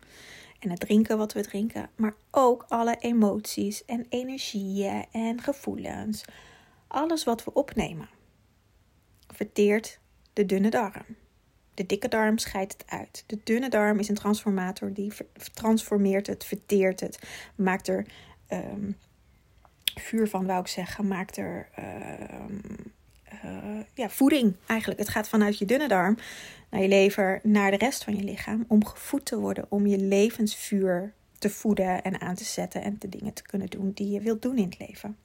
en 0.67 0.73
het 0.73 0.81
drinken 0.81 1.19
wat 1.19 1.33
we 1.33 1.43
drinken, 1.43 1.91
maar 1.97 2.15
ook 2.31 2.65
alle 2.69 2.97
emoties 3.01 3.85
en 3.85 4.07
energieën 4.09 5.05
en 5.13 5.41
gevoelens. 5.41 6.25
Alles 6.87 7.25
wat 7.25 7.45
we 7.45 7.53
opnemen 7.53 8.09
verteert 9.35 9.99
de 10.33 10.47
dunne 10.47 10.71
darm. 10.71 11.05
De 11.75 11.87
dikke 11.87 12.09
darm 12.09 12.39
scheidt 12.39 12.73
het 12.73 12.85
uit. 12.87 13.25
De 13.27 13.41
dunne 13.45 13.69
darm 13.69 13.99
is 13.99 14.09
een 14.09 14.15
transformator 14.15 14.93
die 14.93 15.13
transformeert 15.53 16.27
het, 16.27 16.45
verteert 16.45 17.01
het, 17.01 17.19
maakt 17.55 17.89
er 17.89 18.07
um, 18.49 18.97
vuur 20.01 20.29
van, 20.29 20.47
wou 20.47 20.61
ik 20.61 20.67
zeggen, 20.67 21.09
maakt 21.09 21.37
er 21.37 21.69
um, 21.79 22.93
uh, 23.45 23.81
ja, 23.95 24.09
voeding 24.09 24.55
eigenlijk. 24.67 25.01
Het 25.01 25.09
gaat 25.09 25.29
vanuit 25.29 25.59
je 25.59 25.65
dunne 25.65 25.89
darm 25.89 26.17
naar 26.71 26.83
je 26.83 26.89
lever, 26.89 27.41
naar 27.43 27.71
de 27.71 27.77
rest 27.77 28.05
van 28.05 28.17
je 28.17 28.25
lichaam. 28.25 28.65
Om 28.69 28.85
gevoed 28.85 29.25
te 29.25 29.39
worden, 29.39 29.67
om 29.69 29.87
je 29.87 29.99
levensvuur 29.99 31.13
te 31.39 31.51
voeden 31.51 32.03
en 32.03 32.21
aan 32.21 32.35
te 32.35 32.45
zetten 32.45 32.83
en 32.83 32.97
de 32.99 33.09
dingen 33.09 33.33
te 33.33 33.43
kunnen 33.43 33.69
doen 33.69 33.93
die 33.95 34.11
je 34.11 34.21
wilt 34.21 34.43
doen 34.43 34.57
in 34.57 34.65
het 34.65 34.79
leven. 34.79 35.17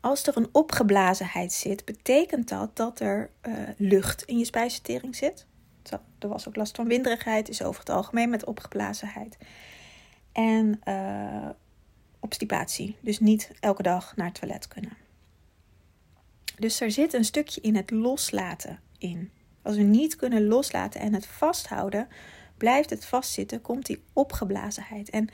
Als 0.00 0.26
er 0.26 0.36
een 0.36 0.48
opgeblazenheid 0.52 1.52
zit, 1.52 1.84
betekent 1.84 2.48
dat 2.48 2.76
dat 2.76 3.00
er 3.00 3.30
uh, 3.42 3.54
lucht 3.76 4.22
in 4.22 4.38
je 4.38 4.44
spijsvertering 4.44 5.16
zit. 5.16 5.46
Er 6.18 6.28
was 6.28 6.48
ook 6.48 6.56
last 6.56 6.76
van 6.76 6.86
winderigheid, 6.86 7.48
is 7.48 7.62
over 7.62 7.80
het 7.80 7.90
algemeen 7.90 8.30
met 8.30 8.44
opgeblazenheid. 8.44 9.38
En 10.32 10.80
uh, 10.84 11.48
obstipatie, 12.20 12.96
dus 13.00 13.20
niet 13.20 13.50
elke 13.60 13.82
dag 13.82 14.16
naar 14.16 14.26
het 14.26 14.34
toilet 14.34 14.68
kunnen. 14.68 15.01
Dus 16.62 16.80
er 16.80 16.90
zit 16.90 17.12
een 17.12 17.24
stukje 17.24 17.60
in 17.60 17.76
het 17.76 17.90
loslaten 17.90 18.80
in. 18.98 19.30
Als 19.62 19.76
we 19.76 19.82
niet 19.82 20.16
kunnen 20.16 20.46
loslaten 20.46 21.00
en 21.00 21.14
het 21.14 21.26
vasthouden, 21.26 22.08
blijft 22.56 22.90
het 22.90 23.04
vastzitten, 23.04 23.60
komt 23.60 23.86
die 23.86 24.02
opgeblazenheid. 24.12 25.10
En 25.10 25.28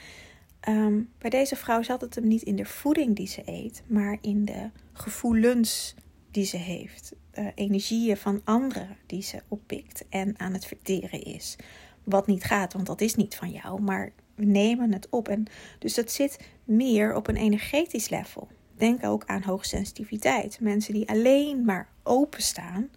um, 0.68 1.10
bij 1.18 1.30
deze 1.30 1.56
vrouw 1.56 1.82
zat 1.82 2.00
het 2.00 2.14
hem 2.14 2.26
niet 2.26 2.42
in 2.42 2.56
de 2.56 2.64
voeding 2.64 3.16
die 3.16 3.26
ze 3.26 3.42
eet, 3.44 3.82
maar 3.86 4.18
in 4.20 4.44
de 4.44 4.70
gevoelens 4.92 5.94
die 6.30 6.44
ze 6.44 6.56
heeft. 6.56 7.12
Energieën 7.54 8.16
van 8.16 8.40
anderen 8.44 8.96
die 9.06 9.22
ze 9.22 9.42
oppikt 9.48 10.04
en 10.08 10.38
aan 10.38 10.52
het 10.52 10.64
verteren 10.64 11.22
is. 11.22 11.56
Wat 12.04 12.26
niet 12.26 12.44
gaat, 12.44 12.72
want 12.72 12.86
dat 12.86 13.00
is 13.00 13.14
niet 13.14 13.34
van 13.34 13.50
jou, 13.50 13.80
maar 13.80 14.12
we 14.34 14.44
nemen 14.44 14.92
het 14.92 15.08
op. 15.10 15.28
En 15.28 15.46
dus 15.78 15.94
dat 15.94 16.10
zit 16.10 16.38
meer 16.64 17.14
op 17.14 17.28
een 17.28 17.36
energetisch 17.36 18.08
level. 18.08 18.48
Denk 18.78 19.04
ook 19.04 19.24
aan 19.26 19.42
hoogsensitiviteit. 19.42 20.60
Mensen 20.60 20.94
die 20.94 21.08
alleen 21.08 21.64
maar 21.64 21.88
openstaan 22.02 22.90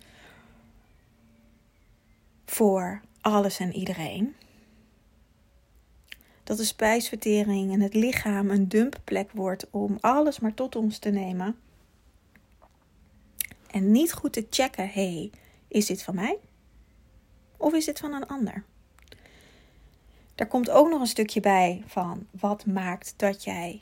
voor 2.46 3.02
alles 3.22 3.60
en 3.60 3.74
iedereen. 3.74 4.36
Dat 6.44 6.58
de 6.58 6.64
spijsvertering 6.64 7.74
en 7.74 7.82
het 7.82 7.94
lichaam 7.94 8.50
een 8.50 8.68
dumpplek 8.68 9.32
wordt 9.32 9.68
om 9.70 9.98
alles 10.02 10.40
maar 10.40 10.54
tot 10.54 10.76
ons 10.76 10.98
te 10.98 11.10
nemen. 11.10 11.60
En 13.72 13.92
niet 13.92 14.14
goed 14.14 14.34
te 14.34 14.48
checken: 14.50 14.90
hey, 14.90 15.32
is 15.68 15.86
dit 15.86 16.04
van 16.04 16.16
mij? 16.16 16.38
Of 17.58 17.74
is 17.74 17.86
dit 17.86 18.00
van 18.00 18.14
een 18.14 18.28
ander? 18.28 18.64
Daar 20.36 20.48
komt 20.48 20.70
ook 20.70 20.90
nog 20.90 21.00
een 21.00 21.08
stukje 21.08 21.40
bij 21.40 21.84
van 21.86 22.28
wat 22.32 22.66
maakt 22.66 23.14
dat 23.18 23.44
jij 23.44 23.82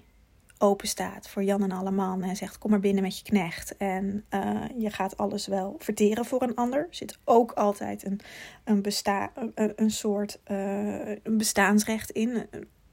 open 0.60 0.88
staat 0.88 1.30
voor 1.30 1.44
Jan 1.44 1.64
en 1.64 1.72
alle 1.72 1.92
man 1.92 2.24
en 2.24 2.36
zegt: 2.36 2.58
Kom 2.58 2.72
maar 2.72 2.80
binnen 2.80 3.04
met 3.04 3.18
je 3.18 3.24
knecht. 3.24 3.78
En 3.78 4.26
uh, 4.30 4.64
je 4.78 4.90
gaat 4.90 5.18
alles 5.18 5.48
wel 5.48 5.76
verteren 5.80 6.26
voor 6.26 6.42
een 6.42 6.56
ander. 6.56 6.80
Er 6.80 6.96
zit 6.96 7.18
ook 7.24 7.52
altijd 7.52 8.06
een, 8.06 8.20
een, 8.64 8.82
besta 8.82 9.32
een, 9.56 9.74
een 9.76 9.92
soort 9.92 10.40
uh, 10.52 11.10
een 11.10 11.38
bestaansrecht 11.38 12.12
in. 12.12 12.48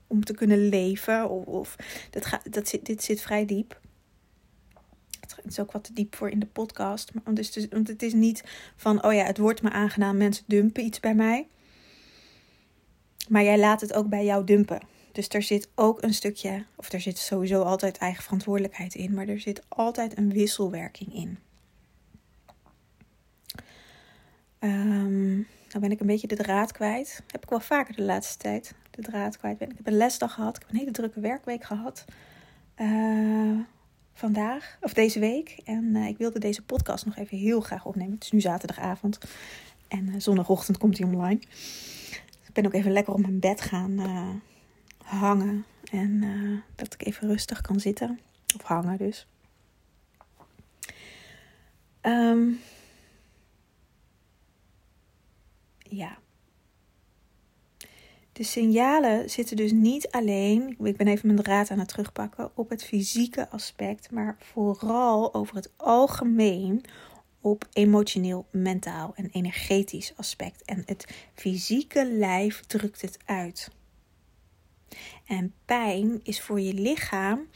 Om 0.08 0.24
te 0.24 0.34
kunnen 0.34 0.68
leven. 0.68 1.30
Of, 1.30 1.44
of 1.44 1.76
dat 2.10 2.26
gaat, 2.26 2.52
dat 2.52 2.68
zit, 2.68 2.86
dit 2.86 3.02
zit 3.02 3.20
vrij 3.20 3.44
diep. 3.44 3.80
Het 5.20 5.44
is 5.44 5.60
ook 5.60 5.72
wat 5.72 5.84
te 5.84 5.92
diep 5.92 6.14
voor 6.14 6.30
in 6.30 6.38
de 6.38 6.46
podcast. 6.46 7.12
Maar, 7.14 7.34
dus, 7.34 7.66
want 7.70 7.88
het 7.88 8.02
is 8.02 8.12
niet 8.12 8.44
van: 8.76 9.04
Oh 9.04 9.12
ja, 9.12 9.24
het 9.24 9.38
wordt 9.38 9.62
me 9.62 9.70
aangedaan, 9.70 10.16
mensen 10.16 10.44
dumpen 10.46 10.84
iets 10.84 11.00
bij 11.00 11.14
mij. 11.14 11.48
Maar 13.28 13.42
jij 13.42 13.58
laat 13.58 13.80
het 13.80 13.92
ook 13.94 14.08
bij 14.08 14.24
jou 14.24 14.44
dumpen. 14.44 14.80
Dus 15.16 15.28
er 15.28 15.42
zit 15.42 15.68
ook 15.74 16.02
een 16.02 16.14
stukje, 16.14 16.64
of 16.74 16.92
er 16.92 17.00
zit 17.00 17.18
sowieso 17.18 17.62
altijd 17.62 17.98
eigen 17.98 18.22
verantwoordelijkheid 18.22 18.94
in, 18.94 19.14
maar 19.14 19.28
er 19.28 19.40
zit 19.40 19.62
altijd 19.68 20.18
een 20.18 20.32
wisselwerking 20.32 21.14
in. 21.14 21.38
Um, 24.60 25.34
nou 25.68 25.80
ben 25.80 25.90
ik 25.90 26.00
een 26.00 26.06
beetje 26.06 26.26
de 26.26 26.36
draad 26.36 26.72
kwijt. 26.72 27.22
Heb 27.26 27.42
ik 27.42 27.48
wel 27.48 27.60
vaker 27.60 27.96
de 27.96 28.02
laatste 28.02 28.38
tijd 28.38 28.74
de 28.90 29.02
draad 29.02 29.38
kwijt 29.38 29.58
ben. 29.58 29.70
Ik 29.70 29.76
heb 29.76 29.86
een 29.86 29.96
lesdag 29.96 30.32
gehad. 30.32 30.56
Ik 30.56 30.62
heb 30.62 30.70
een 30.70 30.78
hele 30.78 30.90
drukke 30.90 31.20
werkweek 31.20 31.64
gehad. 31.64 32.04
Uh, 32.76 33.58
vandaag, 34.12 34.78
of 34.80 34.94
deze 34.94 35.18
week. 35.18 35.60
En 35.64 35.84
uh, 35.94 36.08
ik 36.08 36.18
wilde 36.18 36.38
deze 36.38 36.62
podcast 36.62 37.04
nog 37.04 37.16
even 37.16 37.38
heel 37.38 37.60
graag 37.60 37.84
opnemen. 37.84 38.14
Het 38.14 38.24
is 38.24 38.32
nu 38.32 38.40
zaterdagavond. 38.40 39.18
En 39.88 40.06
uh, 40.06 40.14
zondagochtend 40.18 40.78
komt 40.78 40.98
hij 40.98 41.06
online. 41.06 41.40
ik 42.46 42.52
ben 42.52 42.66
ook 42.66 42.74
even 42.74 42.92
lekker 42.92 43.12
op 43.12 43.20
mijn 43.20 43.40
bed 43.40 43.60
gaan 43.60 43.98
hangen. 45.06 45.64
En 45.90 46.22
uh, 46.22 46.58
dat 46.74 46.94
ik 46.94 47.06
even 47.06 47.28
rustig 47.28 47.60
kan 47.60 47.80
zitten. 47.80 48.20
Of 48.56 48.62
hangen 48.62 48.98
dus. 48.98 49.26
Um, 52.02 52.60
ja. 55.78 56.18
De 58.32 58.42
signalen 58.42 59.30
zitten 59.30 59.56
dus 59.56 59.72
niet 59.72 60.10
alleen, 60.10 60.76
ik 60.82 60.96
ben 60.96 61.06
even 61.06 61.26
mijn 61.26 61.42
draad 61.42 61.70
aan 61.70 61.78
het 61.78 61.88
terugpakken, 61.88 62.50
op 62.54 62.70
het 62.70 62.84
fysieke 62.84 63.48
aspect, 63.48 64.10
maar 64.10 64.36
vooral 64.38 65.34
over 65.34 65.54
het 65.54 65.70
algemeen 65.76 66.84
op 67.40 67.68
emotioneel, 67.72 68.46
mentaal 68.50 69.12
en 69.14 69.30
energetisch 69.32 70.12
aspect. 70.16 70.64
En 70.64 70.82
het 70.86 71.28
fysieke 71.34 72.12
lijf 72.12 72.60
drukt 72.60 73.02
het 73.02 73.18
uit. 73.24 73.70
En 75.26 75.54
pijn 75.64 76.20
is 76.22 76.42
voor 76.42 76.60
je 76.60 76.74
lichaam 76.74 77.46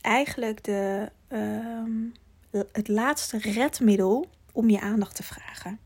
eigenlijk 0.00 0.64
de, 0.64 1.10
uh, 1.28 2.60
het 2.72 2.88
laatste 2.88 3.38
redmiddel 3.38 4.26
om 4.52 4.70
je 4.70 4.80
aandacht 4.80 5.16
te 5.16 5.22
vragen. 5.22 5.78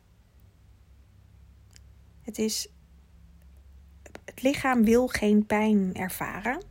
Het 2.23 2.39
is. 2.39 2.69
Het 4.25 4.43
lichaam 4.43 4.85
wil 4.85 5.07
geen 5.09 5.47
pijn 5.47 5.95
ervaren 5.95 6.63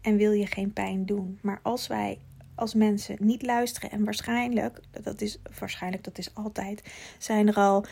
en 0.00 0.16
wil 0.16 0.32
je 0.32 0.46
geen 0.46 0.72
pijn 0.72 1.06
doen. 1.06 1.38
Maar 1.42 1.60
als 1.62 1.86
wij 1.86 2.18
als 2.60 2.74
mensen 2.74 3.16
niet 3.20 3.42
luisteren 3.42 3.90
en 3.90 4.04
waarschijnlijk, 4.04 4.80
dat 5.02 5.20
is 5.20 5.38
waarschijnlijk, 5.58 6.04
dat 6.04 6.18
is 6.18 6.34
altijd, 6.34 6.82
zijn 7.18 7.48
er 7.48 7.54
al 7.54 7.84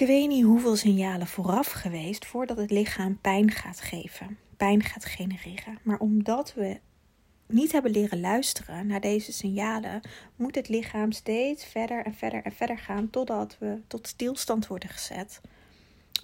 ik 0.00 0.06
weet 0.06 0.28
niet 0.28 0.44
hoeveel 0.44 0.76
signalen 0.76 1.26
vooraf 1.26 1.70
geweest 1.70 2.26
voordat 2.26 2.56
het 2.56 2.70
lichaam 2.70 3.18
pijn 3.20 3.50
gaat 3.50 3.80
geven, 3.80 4.38
pijn 4.56 4.82
gaat 4.82 5.04
genereren. 5.04 5.78
Maar 5.82 5.98
omdat 5.98 6.54
we 6.54 6.80
niet 7.46 7.72
hebben 7.72 7.90
leren 7.90 8.20
luisteren 8.20 8.86
naar 8.86 9.00
deze 9.00 9.32
signalen, 9.32 10.00
moet 10.36 10.54
het 10.54 10.68
lichaam 10.68 11.12
steeds 11.12 11.64
verder 11.64 12.04
en 12.04 12.14
verder 12.14 12.42
en 12.42 12.52
verder 12.52 12.78
gaan 12.78 13.10
totdat 13.10 13.56
we 13.58 13.80
tot 13.86 14.06
stilstand 14.06 14.66
worden 14.66 14.88
gezet 14.88 15.40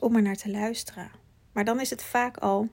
om 0.00 0.16
er 0.16 0.22
naar 0.22 0.36
te 0.36 0.50
luisteren. 0.50 1.10
Maar 1.52 1.64
dan 1.64 1.80
is 1.80 1.90
het 1.90 2.02
vaak 2.02 2.36
al 2.36 2.68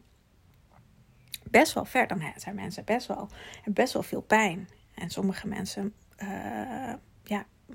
best 1.50 1.74
wel 1.74 1.86
ver. 1.86 2.08
Dan 2.08 2.24
zijn 2.36 2.56
mensen 2.56 2.86
best 2.86 3.08
wel, 3.08 3.30
best 3.66 3.94
wel 3.94 4.04
veel 4.04 4.22
pijn. 4.22 4.70
En 4.96 5.10
sommige 5.10 5.48
mensen 5.48 5.94
ja, 6.18 7.00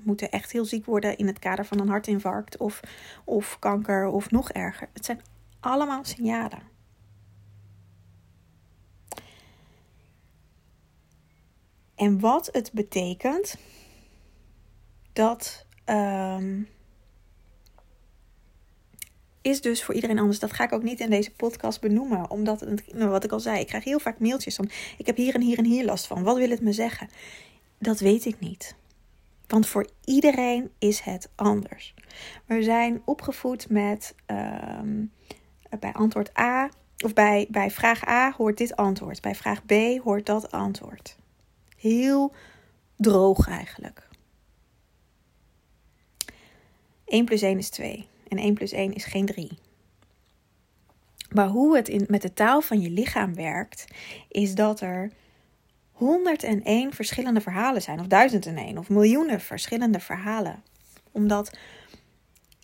moeten 0.03 0.31
echt 0.31 0.51
heel 0.51 0.65
ziek 0.65 0.85
worden 0.85 1.17
in 1.17 1.27
het 1.27 1.39
kader 1.39 1.65
van 1.65 1.79
een 1.79 1.89
hartinfarct 1.89 2.57
of, 2.57 2.79
of 3.23 3.59
kanker 3.59 4.07
of 4.07 4.31
nog 4.31 4.51
erger. 4.51 4.89
Het 4.93 5.05
zijn 5.05 5.21
allemaal 5.59 6.05
signalen. 6.05 6.61
En 11.95 12.19
wat 12.19 12.49
het 12.51 12.71
betekent, 12.73 13.55
dat 15.13 15.65
um, 15.85 16.67
is 19.41 19.61
dus 19.61 19.83
voor 19.83 19.95
iedereen 19.95 20.19
anders. 20.19 20.39
Dat 20.39 20.53
ga 20.53 20.63
ik 20.63 20.73
ook 20.73 20.83
niet 20.83 20.99
in 20.99 21.09
deze 21.09 21.31
podcast 21.31 21.81
benoemen. 21.81 22.29
Omdat, 22.29 22.65
nou, 22.93 23.09
wat 23.09 23.23
ik 23.23 23.31
al 23.31 23.39
zei, 23.39 23.59
ik 23.59 23.67
krijg 23.67 23.83
heel 23.83 23.99
vaak 23.99 24.19
mailtjes 24.19 24.55
van... 24.55 24.69
ik 24.97 25.05
heb 25.05 25.15
hier 25.15 25.35
en 25.35 25.41
hier 25.41 25.57
en 25.57 25.65
hier 25.65 25.85
last 25.85 26.07
van. 26.07 26.23
Wat 26.23 26.37
wil 26.37 26.49
het 26.49 26.61
me 26.61 26.73
zeggen? 26.73 27.09
Dat 27.77 27.99
weet 27.99 28.25
ik 28.25 28.39
niet. 28.39 28.75
Want 29.49 29.67
voor 29.67 29.87
iedereen 30.03 30.71
is 30.79 30.99
het 30.99 31.29
anders. 31.35 31.93
We 32.45 32.63
zijn 32.63 33.01
opgevoed 33.05 33.69
met 33.69 34.15
ehm, 34.25 35.05
bij 35.79 35.93
antwoord 35.93 36.37
A... 36.37 36.69
of 37.05 37.13
bij, 37.13 37.47
bij 37.49 37.71
vraag 37.71 38.07
A 38.07 38.31
hoort 38.37 38.57
dit 38.57 38.75
antwoord. 38.75 39.21
Bij 39.21 39.35
vraag 39.35 39.65
B 39.65 39.73
hoort 40.03 40.25
dat 40.25 40.51
antwoord. 40.51 41.17
Heel 41.77 42.33
droog 42.95 43.47
eigenlijk. 43.47 44.07
1 47.05 47.25
plus 47.25 47.41
1 47.41 47.57
is 47.57 47.69
2 47.69 48.07
en 48.27 48.37
1 48.37 48.53
plus 48.53 48.71
1 48.71 48.93
is 48.93 49.05
geen 49.05 49.25
3. 49.25 49.57
Maar 51.29 51.47
hoe 51.47 51.75
het 51.75 51.87
in, 51.87 52.05
met 52.07 52.21
de 52.21 52.33
taal 52.33 52.61
van 52.61 52.81
je 52.81 52.89
lichaam 52.89 53.35
werkt, 53.35 53.85
is 54.27 54.55
dat 54.55 54.81
er 54.81 55.11
101 55.99 56.93
verschillende 56.93 57.41
verhalen 57.41 57.81
zijn, 57.81 57.99
of 57.99 58.07
1001 58.07 58.77
of 58.77 58.89
miljoenen 58.89 59.39
verschillende 59.39 59.99
verhalen. 59.99 60.63
Omdat 61.11 61.57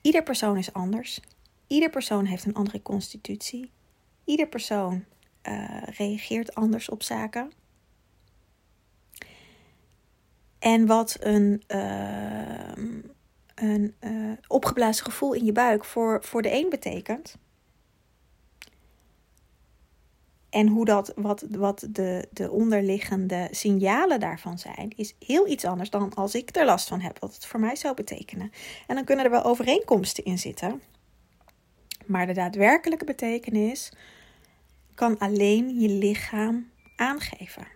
ieder 0.01 0.23
persoon 0.23 0.57
is 0.57 0.73
anders, 0.73 1.19
ieder 1.67 1.89
persoon 1.89 2.25
heeft 2.25 2.45
een 2.45 2.53
andere 2.53 2.81
constitutie, 2.81 3.71
ieder 4.25 4.47
persoon 4.47 5.05
uh, 5.47 5.81
reageert 5.81 6.55
anders 6.55 6.89
op 6.89 7.03
zaken. 7.03 7.51
En 10.59 10.85
wat 10.85 11.17
een, 11.19 11.63
uh, 11.67 12.71
een 13.55 13.95
uh, 13.99 14.31
opgeblazen 14.47 15.05
gevoel 15.05 15.33
in 15.33 15.45
je 15.45 15.51
buik 15.51 15.85
voor, 15.85 16.23
voor 16.23 16.41
de 16.41 16.51
een 16.51 16.69
betekent. 16.69 17.37
En 20.55 20.67
hoe 20.67 20.85
dat, 20.85 21.13
wat, 21.15 21.45
wat 21.49 21.87
de, 21.89 22.27
de 22.31 22.51
onderliggende 22.51 23.47
signalen 23.51 24.19
daarvan 24.19 24.59
zijn, 24.59 24.93
is 24.95 25.15
heel 25.19 25.47
iets 25.47 25.65
anders 25.65 25.89
dan 25.89 26.13
als 26.13 26.35
ik 26.35 26.55
er 26.55 26.65
last 26.65 26.87
van 26.87 27.01
heb, 27.01 27.19
wat 27.19 27.33
het 27.33 27.45
voor 27.45 27.59
mij 27.59 27.75
zou 27.75 27.95
betekenen. 27.95 28.51
En 28.87 28.95
dan 28.95 29.03
kunnen 29.03 29.25
er 29.25 29.31
wel 29.31 29.43
overeenkomsten 29.43 30.25
in 30.25 30.37
zitten. 30.37 30.81
Maar 32.05 32.27
de 32.27 32.33
daadwerkelijke 32.33 33.05
betekenis 33.05 33.91
kan 34.93 35.17
alleen 35.17 35.79
je 35.79 35.89
lichaam 35.89 36.69
aangeven. 36.95 37.67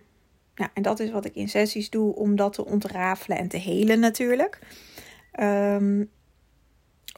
Nou, 0.54 0.70
en 0.74 0.82
dat 0.82 1.00
is 1.00 1.10
wat 1.10 1.24
ik 1.24 1.34
in 1.34 1.48
sessies 1.48 1.90
doe 1.90 2.14
om 2.14 2.36
dat 2.36 2.52
te 2.52 2.64
ontrafelen 2.64 3.38
en 3.38 3.48
te 3.48 3.56
helen 3.56 4.00
natuurlijk. 4.00 4.58
Um, 5.40 6.10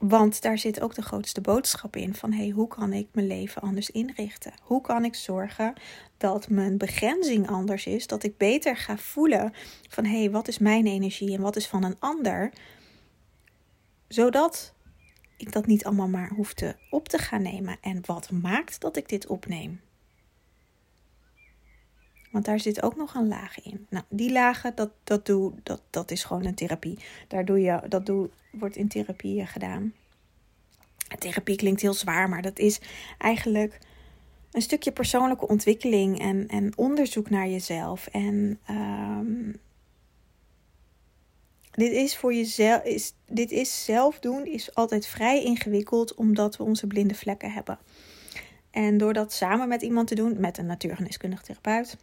want 0.09 0.43
daar 0.43 0.59
zit 0.59 0.81
ook 0.81 0.95
de 0.95 1.03
grootste 1.03 1.41
boodschap 1.41 1.97
in 1.97 2.15
van 2.15 2.33
hey, 2.33 2.49
hoe 2.49 2.69
kan 2.69 2.93
ik 2.93 3.09
mijn 3.13 3.27
leven 3.27 3.63
anders 3.63 3.91
inrichten? 3.91 4.53
Hoe 4.63 4.81
kan 4.81 5.05
ik 5.05 5.15
zorgen 5.15 5.73
dat 6.17 6.49
mijn 6.49 6.79
begrenzing 6.79 7.49
anders 7.49 7.87
is, 7.87 8.07
dat 8.07 8.23
ik 8.23 8.37
beter 8.37 8.77
ga 8.77 8.97
voelen 8.97 9.53
van 9.89 10.05
hey, 10.05 10.31
wat 10.31 10.49
is 10.49 10.59
mijn 10.59 10.87
energie 10.87 11.35
en 11.35 11.41
wat 11.41 11.57
is 11.57 11.67
van 11.67 11.85
een 11.85 11.97
ander? 11.99 12.53
Zodat 14.09 14.75
ik 15.37 15.53
dat 15.53 15.67
niet 15.67 15.85
allemaal 15.85 16.09
maar 16.09 16.31
hoef 16.31 16.55
te 16.55 16.77
op 16.91 17.09
te 17.09 17.19
gaan 17.19 17.43
nemen. 17.43 17.77
En 17.81 18.01
wat 18.07 18.31
maakt 18.31 18.81
dat 18.81 18.97
ik 18.97 19.09
dit 19.09 19.27
opneem? 19.27 19.81
Want 22.33 22.45
daar 22.45 22.61
zit 22.61 22.83
ook 22.83 22.97
nog 22.97 23.15
een 23.15 23.29
laag 23.29 23.63
in. 23.63 23.87
Nou, 23.91 24.05
die 24.09 24.33
lagen, 24.33 24.73
dat, 24.75 24.91
dat, 25.05 25.27
doe, 25.27 25.53
dat, 25.63 25.83
dat 25.91 26.11
is 26.11 26.25
gewoon 26.25 26.45
een 26.45 26.55
therapie. 26.55 26.99
Daar 27.29 27.45
doe 27.45 27.61
je, 27.61 27.83
dat 27.89 28.07
doe, 28.07 28.31
wordt 28.51 28.77
in 28.77 28.89
therapie 28.89 29.47
gedaan. 29.47 29.93
Therapie 31.19 31.57
klinkt 31.57 31.81
heel 31.81 31.95
zwaar, 31.95 32.29
maar 32.29 32.43
dat 32.43 32.59
is 32.59 32.81
eigenlijk 33.19 33.79
een 34.53 34.63
stukje 34.63 34.93
persoonlijke 34.93 35.49
ontwikkeling 35.49 36.21
en, 36.21 36.49
en 36.49 36.77
onderzoek 36.77 37.31
naar 37.31 37.49
jezelf. 37.49 38.07
En 38.07 38.59
um, 38.71 39.57
dit 41.71 41.93
is 41.93 42.17
voor 42.17 42.35
jezelf, 42.35 42.83
is, 42.85 43.15
dit 43.27 43.51
is 43.51 43.85
zelf 43.85 44.19
doen, 44.19 44.47
is 44.47 44.75
altijd 44.75 45.07
vrij 45.07 45.43
ingewikkeld, 45.45 46.15
omdat 46.15 46.57
we 46.57 46.63
onze 46.63 46.87
blinde 46.87 47.15
vlekken 47.15 47.53
hebben. 47.53 47.79
En 48.71 48.99
door 48.99 49.13
dat 49.13 49.33
samen 49.33 49.69
met 49.69 49.83
iemand 49.83 50.09
te 50.09 50.15
doen, 50.15 50.41
met 50.41 50.59
een 50.59 50.67
natuurgeneeskundige 50.67 51.43
therapeut, 51.43 51.97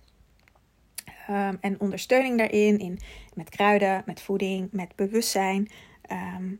um, 1.29 1.57
en 1.61 1.79
ondersteuning 1.79 2.37
daarin, 2.37 2.79
in, 2.79 2.99
met 3.33 3.49
kruiden, 3.49 4.03
met 4.05 4.21
voeding, 4.21 4.69
met 4.71 4.95
bewustzijn, 4.95 5.69
um, 6.11 6.59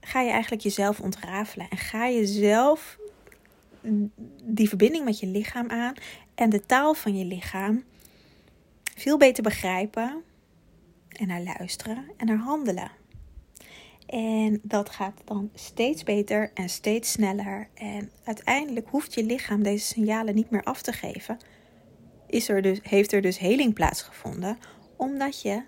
ga 0.00 0.20
je 0.20 0.30
eigenlijk 0.30 0.62
jezelf 0.62 1.00
ontrafelen 1.00 1.66
en 1.70 1.76
ga 1.76 2.06
je 2.06 2.26
zelf 2.26 2.98
die 4.44 4.68
verbinding 4.68 5.04
met 5.04 5.20
je 5.20 5.26
lichaam 5.26 5.70
aan 5.70 5.94
en 6.34 6.50
de 6.50 6.66
taal 6.66 6.94
van 6.94 7.18
je 7.18 7.24
lichaam 7.24 7.84
veel 8.96 9.16
beter 9.16 9.42
begrijpen 9.42 10.22
en 11.08 11.26
naar 11.26 11.42
luisteren 11.42 12.04
en 12.16 12.26
naar 12.26 12.38
handelen. 12.38 12.90
En 14.06 14.60
dat 14.62 14.90
gaat 14.90 15.20
dan 15.24 15.50
steeds 15.54 16.02
beter 16.02 16.50
en 16.54 16.68
steeds 16.68 17.12
sneller. 17.12 17.68
En 17.74 18.10
uiteindelijk 18.24 18.88
hoeft 18.88 19.14
je 19.14 19.24
lichaam 19.24 19.62
deze 19.62 19.86
signalen 19.86 20.34
niet 20.34 20.50
meer 20.50 20.62
af 20.62 20.82
te 20.82 20.92
geven. 20.92 21.38
Is 22.32 22.48
er 22.48 22.62
dus, 22.62 22.78
heeft 22.82 23.12
er 23.12 23.20
dus 23.20 23.38
heling 23.38 23.74
plaatsgevonden, 23.74 24.58
omdat 24.96 25.42
je 25.42 25.62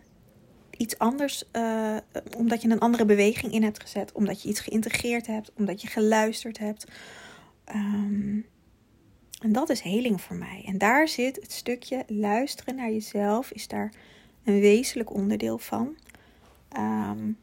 iets 0.71 0.99
anders, 0.99 1.45
uh, 1.53 1.97
omdat 2.37 2.63
je 2.63 2.71
een 2.71 2.79
andere 2.79 3.05
beweging 3.05 3.53
in 3.53 3.63
hebt 3.63 3.83
gezet, 3.83 4.13
omdat 4.13 4.43
je 4.43 4.49
iets 4.49 4.61
geïntegreerd 4.61 5.27
hebt, 5.27 5.53
omdat 5.57 5.83
je 5.83 5.89
geluisterd 5.89 6.59
hebt. 6.59 6.91
Um, 7.75 8.47
en 9.41 9.53
dat 9.53 9.71
is 9.71 9.81
heling 9.81 10.21
voor 10.21 10.37
mij. 10.37 10.63
En 10.67 10.79
daar 10.79 11.09
zit 11.09 11.37
het 11.37 11.53
stukje 11.53 12.05
luisteren 12.07 12.77
naar 12.77 12.91
jezelf, 12.91 13.51
is 13.51 13.69
daar 13.69 13.93
een 14.45 14.61
wezenlijk 14.61 15.13
onderdeel 15.13 15.59
van. 15.59 15.97
Um, 16.77 17.39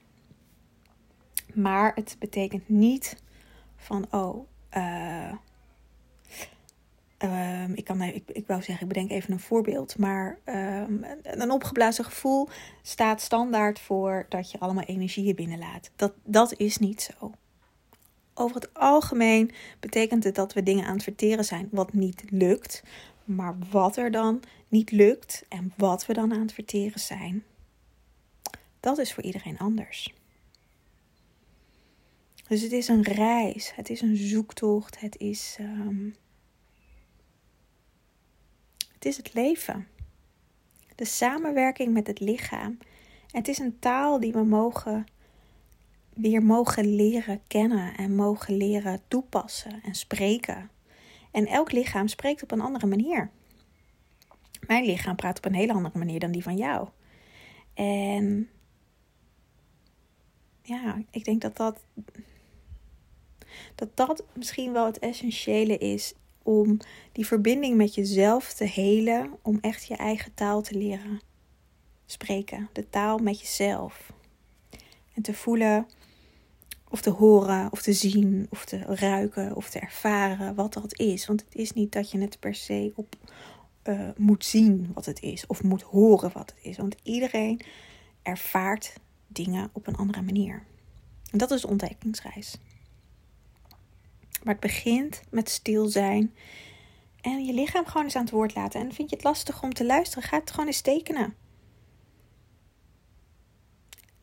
maar 1.54 1.92
het 1.96 2.16
betekent 2.20 2.70
niet 2.70 3.16
van, 3.76 4.06
oh, 4.12 4.48
uh, 4.78 5.34
Um, 7.24 7.74
ik, 7.74 7.84
kan, 7.84 8.02
ik, 8.02 8.24
ik 8.32 8.48
wou 8.48 8.62
zeggen, 8.62 8.88
ik 8.88 8.94
bedenk 8.94 9.12
even 9.12 9.34
een 9.34 9.40
voorbeeld. 9.40 9.98
Maar 9.98 10.40
um, 10.46 11.06
een 11.22 11.52
opgeblazen 11.52 12.06
gevoel 12.06 12.50
staat 12.82 13.22
standaard 13.22 13.80
voor 13.80 14.26
dat 14.30 14.52
je 14.52 14.60
allemaal 14.60 14.84
energieën 14.84 15.36
binnenlaat. 15.36 15.92
Dat, 15.96 16.14
dat 16.24 16.54
is 16.58 16.78
niet 16.78 17.02
zo. 17.02 17.32
Over 18.34 18.56
het 18.56 18.74
algemeen 18.74 19.52
betekent 19.80 20.24
het 20.24 20.36
dat 20.36 20.54
we 20.54 20.64
dingen 20.64 20.86
aan 20.86 20.94
het 20.94 21.04
verteren 21.04 21.46
zijn 21.46 21.68
wat 21.72 21.94
niet 21.94 22.24
lukt. 22.30 22.84
Maar 23.24 23.56
wat 23.70 23.98
er 23.98 24.12
dan 24.12 24.44
niet 24.68 24.92
lukt 24.92 25.46
en 25.50 25.74
wat 25.78 26.06
we 26.06 26.14
dan 26.14 26.34
aan 26.34 26.42
het 26.42 26.54
verteren 26.54 27.00
zijn, 27.00 27.44
dat 28.80 28.98
is 28.98 29.14
voor 29.14 29.24
iedereen 29.24 29.58
anders. 29.58 30.14
Dus 32.48 32.62
het 32.62 32.72
is 32.72 32.88
een 32.88 33.04
reis, 33.04 33.72
het 33.76 33.90
is 33.90 34.02
een 34.02 34.18
zoektocht, 34.18 35.00
het 35.00 35.18
is. 35.18 35.58
Um, 35.60 36.16
het 39.02 39.10
is 39.10 39.18
het 39.18 39.34
leven. 39.34 39.88
De 40.96 41.06
samenwerking 41.06 41.94
met 41.94 42.08
het 42.08 42.20
lichaam. 42.20 42.78
het 43.32 43.48
is 43.48 43.60
een 43.60 43.80
taal 43.80 44.20
die 44.20 44.32
we 44.32 44.44
mogen 44.44 45.06
weer 46.14 46.44
mogen 46.44 46.96
leren 46.96 47.42
kennen 47.48 47.96
en 47.98 48.16
mogen 48.16 48.58
leren 48.58 49.02
toepassen 49.08 49.82
en 49.84 49.96
spreken. 49.96 50.70
En 51.32 51.48
elk 51.48 51.72
lichaam 51.72 52.08
spreekt 52.08 52.44
op 52.44 52.52
een 52.52 52.62
andere 52.62 52.86
manier. 52.86 53.32
Mijn 54.68 54.86
lichaam 54.86 55.16
praat 55.16 55.38
op 55.38 55.46
een 55.46 55.56
hele 55.56 55.74
andere 55.74 55.98
manier 55.98 56.20
dan 56.20 56.32
die 56.32 56.44
van 56.44 56.58
jou. 56.58 56.88
En 57.74 58.50
ja, 60.62 61.02
ik 61.12 61.24
denk 61.24 61.42
dat 61.42 61.58
dat 61.58 61.86
Dat 63.76 63.98
dat 63.98 64.24
misschien 64.34 64.72
wel 64.72 64.86
het 64.86 65.00
essentiële 65.00 65.78
is 65.78 66.14
om 66.44 66.78
die 67.12 67.26
verbinding 67.26 67.78
met 67.78 67.96
jezelf 67.96 68.54
te 68.54 68.64
helen, 68.64 69.32
om 69.42 69.58
echt 69.62 69.86
je 69.86 69.96
eigen 69.96 70.34
taal 70.34 70.62
te 70.62 70.78
leren 70.78 71.22
spreken. 72.06 72.70
De 72.74 72.90
taal 72.90 73.18
met 73.18 73.40
jezelf. 73.40 74.14
En 75.14 75.22
te 75.22 75.34
voelen 75.34 75.88
of 76.90 77.02
te 77.02 77.10
horen, 77.10 77.72
of 77.72 77.82
te 77.82 77.94
zien, 77.94 78.48
of 78.50 78.66
te 78.66 78.78
ruiken, 78.78 79.56
of 79.56 79.70
te 79.70 79.80
ervaren 79.80 80.56
wat 80.56 80.74
dat 80.74 81.00
is. 81.00 81.26
Want 81.26 81.42
het 81.42 81.56
is 81.56 81.74
niet 81.74 81.92
dat 81.92 82.12
je 82.12 82.20
het 82.20 82.40
per 82.40 82.56
se 82.56 82.92
op 82.96 83.16
uh, 83.84 84.10
moet 84.18 84.46
zien 84.46 84.92
wat 84.94 85.06
het 85.06 85.22
is, 85.22 85.48
of 85.48 85.64
moet 85.64 85.82
horen 85.82 86.32
wat 86.34 86.54
het 86.56 86.66
is. 86.66 86.78
Want 86.78 86.96
iedereen 87.04 87.62
ervaart 88.22 88.94
dingen 89.28 89.70
op 89.74 89.88
een 89.88 89.96
andere 89.96 90.22
manier. 90.22 90.64
En 91.32 91.38
dat 91.38 91.52
is 91.52 91.62
de 91.62 91.68
ontdekkingsreis. 91.68 92.58
Maar 94.44 94.54
het 94.54 94.64
begint 94.64 95.24
met 95.30 95.50
stil 95.50 95.88
zijn 95.88 96.36
en 97.22 97.46
je 97.46 97.54
lichaam 97.54 97.86
gewoon 97.86 98.04
eens 98.04 98.16
aan 98.16 98.22
het 98.22 98.32
woord 98.32 98.56
laten. 98.56 98.80
En 98.80 98.94
vind 98.94 99.10
je 99.10 99.16
het 99.16 99.26
lastig 99.26 99.64
om 99.64 99.74
te 99.74 99.86
luisteren, 99.86 100.30
ga 100.30 100.40
het 100.40 100.52
gewoon 100.52 100.66
eens 100.66 100.82
tekenen. 100.82 101.36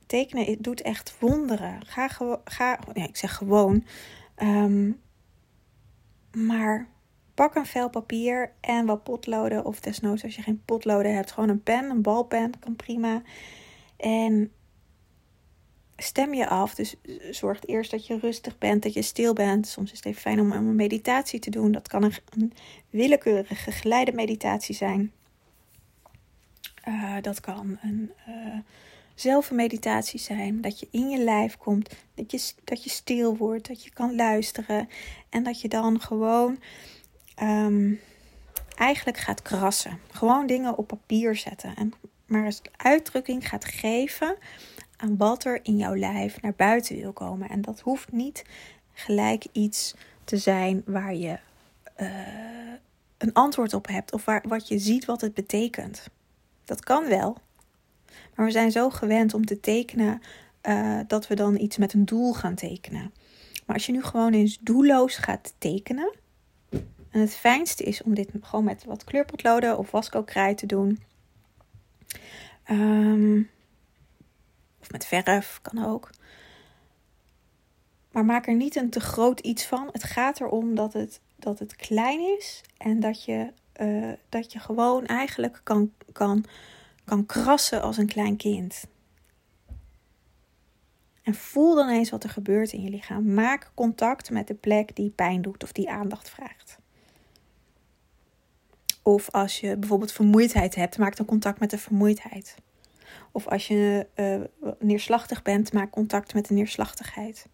Tekenen 0.07 0.63
doet 0.63 0.83
echt 0.83 1.17
wonderen. 1.19 1.87
Ga, 1.87 2.09
ga 2.45 2.79
ja, 2.95 3.05
ik 3.05 3.17
zeg 3.17 3.35
gewoon. 3.35 3.85
Um, 4.37 5.01
maar 6.33 6.89
pak 7.35 7.55
een 7.55 7.67
vel 7.67 7.91
papier 7.91 8.53
en 8.61 8.87
wat 8.87 9.03
potloden. 9.03 9.65
Of 9.65 9.81
desnoods 9.81 10.25
als 10.25 10.37
je 10.37 10.43
geen 10.43 10.63
potloden 10.65 11.15
hebt, 11.15 11.33
gewoon 11.33 11.49
een 11.49 11.63
pen, 11.63 11.91
een 11.91 12.03
balpen, 12.03 12.53
kan 12.59 12.77
prima. 12.77 13.23
En 13.97 14.53
stem 16.03 16.35
je 16.35 16.49
af. 16.49 16.75
Dus 16.75 16.95
zorg 17.31 17.65
eerst 17.67 17.91
dat 17.91 18.07
je 18.07 18.19
rustig 18.19 18.59
bent, 18.59 18.83
dat 18.83 18.93
je 18.93 19.03
stil 19.03 19.33
bent. 19.33 19.67
Soms 19.67 19.91
is 19.91 19.97
het 19.97 20.07
even 20.07 20.21
fijn 20.21 20.41
om 20.41 20.53
een 20.53 20.77
meditatie 20.77 21.41
te 21.41 21.51
doen. 21.51 21.73
Dat 21.73 21.89
kan 21.89 22.03
een, 22.03 22.53
willekeurige 22.91 23.71
geleide 23.71 24.13
meditatie 24.13 24.75
zijn. 24.75 25.13
Uh, 26.89 27.17
dat 27.21 27.41
kan 27.41 27.79
een 27.83 28.13
uh, 28.29 28.59
zelfmeditatie 29.15 30.21
zijn. 30.21 30.61
Dat 30.61 30.81
je 30.81 30.89
in 30.91 31.09
je 31.09 31.19
lijf 31.19 31.57
komt. 31.57 31.97
Dat 32.15 32.31
je, 32.31 32.53
dat 32.65 32.85
je 32.85 32.91
stil 32.91 33.37
wordt. 33.37 33.69
Dat 33.69 33.85
je 33.85 33.91
kan 33.91 34.17
luisteren. 34.17 34.89
En 35.29 35.43
dat 35.43 35.61
je 35.61 35.69
dan 35.69 36.01
gewoon 36.01 36.59
um, 37.43 38.01
eigenlijk 38.77 39.19
gaat 39.19 39.43
krassen. 39.43 39.99
Gewoon 40.11 40.47
dingen 40.47 40.79
op 40.79 40.87
papier 40.87 41.37
zetten. 41.37 41.75
En 41.77 41.93
maar 42.27 42.45
eens 42.45 42.63
uitdrukking 42.77 43.49
gaat 43.49 43.65
geven 43.65 44.37
aan 44.99 45.17
wat 45.17 45.45
er 45.45 45.61
in 45.63 45.77
jouw 45.77 45.97
lijf 45.97 46.41
naar 46.41 46.55
buiten 46.57 46.97
wil 46.97 47.13
komen. 47.13 47.49
En 47.49 47.61
dat 47.61 47.81
hoeft 47.81 48.13
niet 48.13 48.45
gelijk 48.93 49.47
iets 49.53 49.95
te 50.25 50.37
zijn 50.37 50.83
waar 50.87 51.15
je 51.15 51.39
uh, 52.01 52.09
een 53.19 53.33
antwoord 53.33 53.75
op 53.75 53.87
hebt 53.87 54.13
of 54.13 54.25
waar, 54.25 54.45
wat 54.49 54.69
je 54.69 54.79
ziet 54.79 55.05
wat 55.05 55.21
het 55.21 55.35
betekent. 55.35 56.09
Dat 56.65 56.85
kan 56.85 57.09
wel. 57.09 57.37
Maar 58.35 58.47
we 58.47 58.53
zijn 58.53 58.71
zo 58.71 58.91
gewend 58.91 59.35
om 59.35 59.45
te 59.45 59.61
tekenen 59.61 60.21
uh, 60.63 61.01
dat 61.07 61.27
we 61.27 61.35
dan 61.35 61.59
iets 61.59 61.77
met 61.77 61.93
een 61.93 62.05
doel 62.05 62.33
gaan 62.33 62.55
tekenen. 62.55 63.13
Maar 63.67 63.77
als 63.77 63.87
je 63.87 63.93
nu 63.93 64.03
gewoon 64.03 64.33
eens 64.33 64.59
doelloos 64.61 65.17
gaat 65.17 65.55
tekenen. 65.59 66.13
En 67.11 67.21
het 67.21 67.35
fijnste 67.35 67.85
is 67.85 68.03
om 68.03 68.15
dit 68.15 68.31
gewoon 68.41 68.65
met 68.65 68.85
wat 68.85 69.05
kleurpotloden 69.05 69.79
of 69.79 69.91
wasco-kraai 69.91 70.55
te 70.55 70.67
doen. 70.67 71.03
Um, 72.71 73.51
of 74.88 74.92
met 74.92 75.07
verf, 75.07 75.59
kan 75.62 75.85
ook. 75.85 76.11
Maar 78.12 78.24
maak 78.24 78.46
er 78.46 78.55
niet 78.55 78.77
een 78.77 78.90
te 78.90 79.01
groot 79.01 79.40
iets 79.40 79.66
van. 79.66 79.88
Het 79.92 80.05
gaat 80.05 80.40
erom 80.40 80.74
dat 80.74 80.92
het, 80.92 81.20
dat 81.37 81.59
het 81.59 81.77
klein 81.77 82.20
is 82.38 82.62
en 82.77 83.01
dat 83.01 83.24
je, 83.24 83.53
uh, 83.81 84.12
dat 84.29 84.53
je 84.53 84.59
gewoon 84.59 85.07
eigenlijk 85.07 85.61
kan, 85.62 85.92
kan, 86.12 86.44
kan 87.05 87.27
krassen 87.27 87.83
als 87.83 87.96
een 87.96 88.07
klein 88.07 88.37
kind. 88.37 88.85
En 91.22 91.35
voel 91.35 91.74
dan 91.74 91.88
eens 91.88 92.11
wat 92.11 92.24
er 92.24 92.31
gebeurt 92.31 92.72
in 92.72 92.83
je 92.83 92.90
lichaam. 92.90 93.35
Maak 93.35 93.70
contact 93.74 94.31
met 94.31 94.46
de 94.46 94.55
plek 94.55 94.96
die 94.96 95.11
pijn 95.11 95.42
doet 95.42 95.62
of 95.62 95.72
die 95.72 95.90
aandacht 95.90 96.31
vraagt. 96.31 96.79
Of 99.03 99.31
als 99.31 99.61
je 99.61 99.77
bijvoorbeeld 99.77 100.12
vermoeidheid 100.12 100.74
hebt, 100.74 100.98
maak 100.98 101.16
dan 101.16 101.27
contact 101.27 101.61
met 101.61 101.70
de 101.70 101.79
vermoeidheid. 101.79 102.57
Of 103.38 103.48
als 103.48 103.66
je 103.66 104.07
uh, 104.16 104.70
neerslachtig 104.79 105.42
bent, 105.42 105.72
maak 105.72 105.90
contact 105.90 106.35
met 106.35 106.48
de 106.48 106.55
neerslachtigheid. 106.55 107.46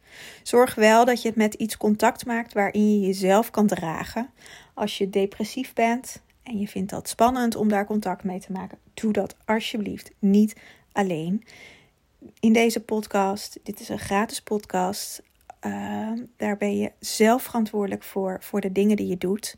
Zorg 0.43 0.75
wel 0.75 1.05
dat 1.05 1.23
je 1.23 1.29
het 1.29 1.37
met 1.37 1.55
iets 1.55 1.77
contact 1.77 2.27
maakt 2.27 2.53
waarin 2.53 3.01
je 3.01 3.07
jezelf 3.07 3.51
kan 3.51 3.67
dragen. 3.67 4.31
Als 4.75 4.99
je 4.99 5.11
depressief 5.11 5.73
bent 5.73 6.23
en 6.43 6.59
je 6.59 6.69
vindt 6.69 6.91
dat 6.91 7.09
spannend 7.09 7.57
om 7.57 7.69
daar 7.69 7.87
contact 7.87 8.25
mee 8.25 8.41
te 8.41 8.53
maken, 8.53 8.79
doe 8.95 9.13
dat 9.13 9.37
alsjeblieft 9.45 10.11
niet 10.19 10.57
alleen. 10.93 11.45
In 12.41 12.53
deze 12.53 12.81
podcast, 12.81 13.59
dit 13.63 13.81
is 13.81 13.89
een 13.89 13.99
gratis 13.99 14.43
podcast, 14.43 15.23
uh, 15.67 16.13
daar 16.37 16.57
ben 16.57 16.77
je 16.77 16.93
zelf 16.99 17.43
verantwoordelijk 17.43 18.03
voor, 18.03 18.37
voor 18.41 18.61
de 18.61 18.73
dingen 18.73 18.97
die 18.97 19.07
je 19.07 19.19
doet. 19.19 19.57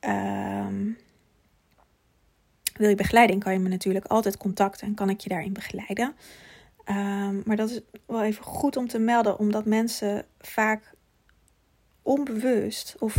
Uh, 0.00 0.66
wil 2.78 2.88
je 2.88 2.94
begeleiding, 2.94 3.42
kan 3.42 3.52
je 3.52 3.58
me 3.58 3.68
natuurlijk 3.68 4.06
altijd 4.06 4.36
contacten 4.36 4.86
en 4.86 4.94
kan 4.94 5.10
ik 5.10 5.20
je 5.20 5.28
daarin 5.28 5.52
begeleiden. 5.52 6.14
Um, 6.84 7.42
maar 7.44 7.56
dat 7.56 7.70
is 7.70 7.80
wel 8.06 8.22
even 8.22 8.44
goed 8.44 8.76
om 8.76 8.88
te 8.88 8.98
melden, 8.98 9.38
omdat 9.38 9.64
mensen 9.64 10.24
vaak 10.40 10.94
onbewust 12.02 12.96
of, 12.98 13.16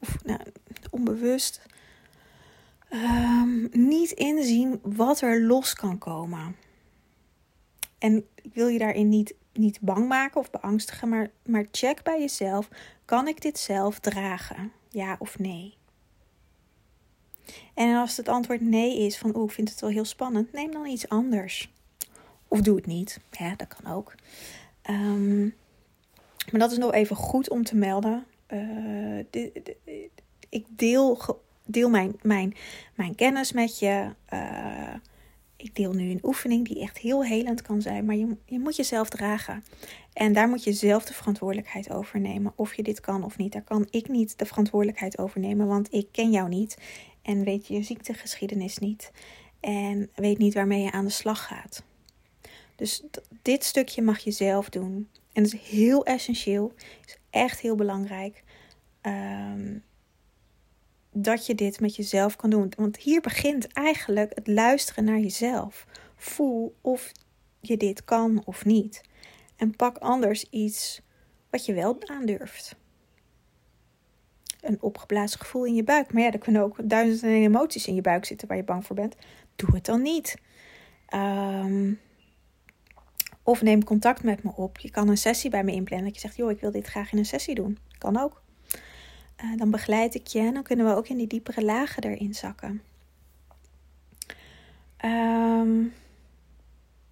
of 0.00 0.24
nou, 0.24 0.40
onbewust 0.90 1.62
um, 2.92 3.68
niet 3.70 4.10
inzien 4.10 4.80
wat 4.82 5.20
er 5.20 5.42
los 5.42 5.74
kan 5.74 5.98
komen. 5.98 6.56
En 7.98 8.24
ik 8.42 8.54
wil 8.54 8.68
je 8.68 8.78
daarin 8.78 9.08
niet, 9.08 9.34
niet 9.52 9.80
bang 9.80 10.08
maken 10.08 10.40
of 10.40 10.50
beangstigen, 10.50 11.08
maar, 11.08 11.30
maar 11.46 11.64
check 11.70 12.02
bij 12.02 12.20
jezelf: 12.20 12.68
kan 13.04 13.28
ik 13.28 13.42
dit 13.42 13.58
zelf 13.58 13.98
dragen? 13.98 14.72
Ja 14.88 15.16
of 15.18 15.38
nee? 15.38 15.76
En 17.74 17.96
als 17.96 18.16
het 18.16 18.28
antwoord 18.28 18.60
nee 18.60 18.98
is 18.98 19.18
van 19.18 19.36
oeh, 19.36 19.44
ik 19.44 19.54
vind 19.54 19.70
het 19.70 19.80
wel 19.80 19.90
heel 19.90 20.04
spannend, 20.04 20.52
neem 20.52 20.72
dan 20.72 20.86
iets 20.86 21.08
anders. 21.08 21.72
Of 22.48 22.60
doe 22.60 22.76
het 22.76 22.86
niet. 22.86 23.20
Ja, 23.30 23.54
dat 23.56 23.68
kan 23.68 23.92
ook. 23.92 24.14
Um, 24.90 25.54
maar 26.50 26.60
dat 26.60 26.70
is 26.70 26.78
nog 26.78 26.92
even 26.92 27.16
goed 27.16 27.50
om 27.50 27.64
te 27.64 27.76
melden. 27.76 28.24
Uh, 28.48 29.18
ik 30.48 30.64
deel, 30.68 31.18
deel 31.64 31.90
mijn, 31.90 32.16
mijn, 32.22 32.54
mijn 32.94 33.14
kennis 33.14 33.52
met 33.52 33.78
je. 33.78 34.08
Uh, 34.32 34.94
ik 35.56 35.74
deel 35.74 35.92
nu 35.92 36.10
een 36.10 36.20
oefening 36.22 36.66
die 36.66 36.80
echt 36.80 36.98
heel 36.98 37.24
helend 37.24 37.62
kan 37.62 37.82
zijn. 37.82 38.04
Maar 38.04 38.16
je, 38.16 38.36
je 38.44 38.58
moet 38.58 38.76
jezelf 38.76 39.08
dragen. 39.08 39.64
En 40.12 40.32
daar 40.32 40.48
moet 40.48 40.64
je 40.64 40.72
zelf 40.72 41.04
de 41.04 41.14
verantwoordelijkheid 41.14 41.90
over 41.90 42.20
nemen. 42.20 42.52
Of 42.56 42.74
je 42.74 42.82
dit 42.82 43.00
kan 43.00 43.24
of 43.24 43.36
niet. 43.36 43.52
Daar 43.52 43.62
kan 43.62 43.86
ik 43.90 44.08
niet 44.08 44.38
de 44.38 44.46
verantwoordelijkheid 44.46 45.18
over 45.18 45.40
nemen. 45.40 45.66
Want 45.66 45.92
ik 45.92 46.08
ken 46.10 46.30
jou 46.30 46.48
niet 46.48 46.76
en 47.22 47.44
weet 47.44 47.66
je 47.66 47.82
ziektegeschiedenis 47.82 48.78
niet 48.78 49.10
en 49.60 50.10
weet 50.14 50.38
niet 50.38 50.54
waarmee 50.54 50.82
je 50.82 50.90
aan 50.90 51.04
de 51.04 51.10
slag 51.10 51.46
gaat. 51.46 51.82
Dus 52.76 53.02
dit 53.42 53.64
stukje 53.64 54.02
mag 54.02 54.18
je 54.18 54.30
zelf 54.30 54.68
doen. 54.68 55.08
En 55.32 55.42
dat 55.42 55.52
is 55.52 55.60
heel 55.60 56.04
essentieel, 56.04 56.72
is 57.06 57.18
echt 57.30 57.60
heel 57.60 57.74
belangrijk. 57.74 58.44
Ehm, 59.00 59.78
dat 61.12 61.46
je 61.46 61.54
dit 61.54 61.80
met 61.80 61.96
jezelf 61.96 62.36
kan 62.36 62.50
doen. 62.50 62.72
Want 62.76 62.96
hier 62.96 63.20
begint 63.20 63.66
eigenlijk 63.66 64.34
het 64.34 64.46
luisteren 64.46 65.04
naar 65.04 65.18
jezelf. 65.18 65.86
Voel 66.16 66.76
of 66.80 67.12
je 67.60 67.76
dit 67.76 68.04
kan 68.04 68.42
of 68.44 68.64
niet. 68.64 69.00
En 69.56 69.76
pak 69.76 69.98
anders 69.98 70.44
iets 70.50 71.00
wat 71.50 71.66
je 71.66 71.72
wel 71.72 71.96
aandurft 72.06 72.76
een 74.62 74.82
opgeblazen 74.82 75.40
gevoel 75.40 75.64
in 75.64 75.74
je 75.74 75.84
buik. 75.84 76.12
Maar 76.12 76.22
ja, 76.22 76.32
er 76.32 76.38
kunnen 76.38 76.62
ook 76.62 76.76
duizenden 76.88 77.36
emoties 77.36 77.86
in 77.86 77.94
je 77.94 78.00
buik 78.00 78.24
zitten 78.24 78.48
waar 78.48 78.56
je 78.56 78.64
bang 78.64 78.86
voor 78.86 78.96
bent. 78.96 79.16
Doe 79.56 79.74
het 79.74 79.84
dan 79.84 80.02
niet. 80.02 80.36
Um, 81.14 82.00
of 83.42 83.62
neem 83.62 83.84
contact 83.84 84.22
met 84.22 84.42
me 84.42 84.52
op. 84.56 84.78
Je 84.78 84.90
kan 84.90 85.08
een 85.08 85.16
sessie 85.16 85.50
bij 85.50 85.64
me 85.64 85.72
inplannen. 85.72 86.06
Dat 86.06 86.14
je 86.14 86.20
zegt, 86.20 86.36
joh, 86.36 86.50
ik 86.50 86.60
wil 86.60 86.70
dit 86.70 86.86
graag 86.86 87.12
in 87.12 87.18
een 87.18 87.24
sessie 87.24 87.54
doen. 87.54 87.78
Kan 87.98 88.18
ook. 88.20 88.42
Uh, 89.44 89.56
dan 89.56 89.70
begeleid 89.70 90.14
ik 90.14 90.26
je 90.26 90.38
en 90.38 90.54
dan 90.54 90.62
kunnen 90.62 90.86
we 90.86 90.94
ook 90.94 91.08
in 91.08 91.16
die 91.16 91.26
diepere 91.26 91.64
lagen 91.64 92.02
erin 92.02 92.34
zakken. 92.34 92.82
Um, 95.04 95.92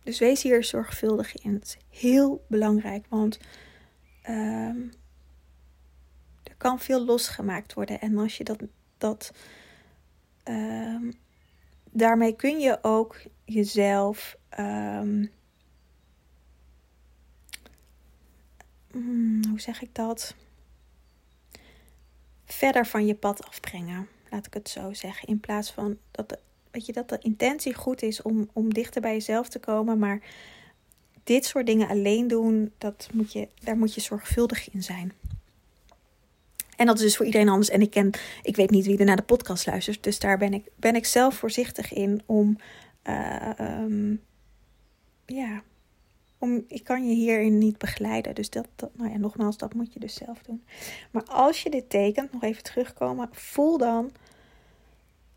dus 0.03 0.19
wees 0.19 0.43
hier 0.43 0.65
zorgvuldig 0.65 1.43
in. 1.43 1.55
Het 1.55 1.65
is 1.65 2.01
heel 2.01 2.45
belangrijk, 2.49 3.07
want 3.09 3.39
um, 4.29 4.91
kan 6.61 6.81
veel 6.81 7.05
losgemaakt 7.05 7.75
worden. 7.75 8.01
En 8.01 8.19
als 8.19 8.37
je 8.37 8.45
dat. 8.45 8.59
dat 8.99 9.33
um, 10.45 11.13
daarmee 11.91 12.37
kun 12.37 12.59
je 12.59 12.79
ook 12.83 13.17
jezelf. 13.45 14.37
Um, 14.59 15.31
hmm, 18.91 19.45
hoe 19.49 19.61
zeg 19.61 19.83
ik 19.83 19.95
dat? 19.95 20.35
Verder 22.45 22.87
van 22.87 23.07
je 23.07 23.15
pad 23.15 23.47
afbrengen, 23.47 24.09
laat 24.31 24.47
ik 24.47 24.55
het 24.55 24.69
zo 24.69 24.93
zeggen. 24.93 25.29
In 25.29 25.41
plaats 25.41 25.71
van 25.71 25.99
dat 26.11 26.29
de, 26.29 26.39
weet 26.71 26.87
je, 26.87 26.93
dat 26.93 27.09
de 27.09 27.19
intentie 27.19 27.75
goed 27.75 28.03
is 28.03 28.23
om, 28.23 28.51
om 28.53 28.75
dichter 28.75 29.01
bij 29.01 29.13
jezelf 29.13 29.49
te 29.49 29.59
komen, 29.59 29.99
maar 29.99 30.23
dit 31.25 31.45
soort 31.45 31.67
dingen 31.67 31.89
alleen 31.89 32.29
doen, 32.29 32.73
dat 32.79 33.09
moet 33.13 33.33
je, 33.33 33.49
daar 33.61 33.77
moet 33.77 33.95
je 33.95 34.01
zorgvuldig 34.01 34.71
in 34.71 34.83
zijn. 34.83 35.13
En 36.81 36.87
dat 36.87 36.97
is 36.97 37.03
dus 37.03 37.17
voor 37.17 37.27
iedereen 37.27 37.49
anders. 37.49 37.71
En 37.71 37.81
ik, 37.81 37.91
ken, 37.91 38.11
ik 38.43 38.57
weet 38.57 38.71
niet 38.71 38.87
wie 38.87 38.99
er 38.99 39.05
naar 39.05 39.17
de 39.17 39.23
podcast 39.23 39.67
luistert. 39.67 40.03
Dus 40.03 40.19
daar 40.19 40.39
ben 40.39 40.53
ik, 40.55 40.65
ben 40.77 40.95
ik 40.95 41.07
zelf 41.07 41.35
voorzichtig 41.35 41.93
in 41.93 42.23
om. 42.27 42.59
Uh, 43.05 43.51
um, 43.61 44.23
ja. 45.27 45.63
Om, 46.39 46.65
ik 46.69 46.85
kan 46.85 47.09
je 47.09 47.15
hierin 47.15 47.59
niet 47.59 47.79
begeleiden. 47.79 48.35
Dus 48.35 48.51
dat, 48.51 48.69
dat, 48.77 48.91
nou 48.97 49.11
ja, 49.11 49.17
nogmaals, 49.17 49.57
dat 49.57 49.75
moet 49.75 49.93
je 49.93 50.01
dus 50.01 50.15
zelf 50.15 50.43
doen. 50.43 50.65
Maar 51.11 51.25
als 51.25 51.63
je 51.63 51.71
dit 51.71 51.91
tekent, 51.91 52.33
nog 52.33 52.43
even 52.43 52.63
terugkomen. 52.63 53.29
Voel 53.33 53.79
dan 53.79 54.11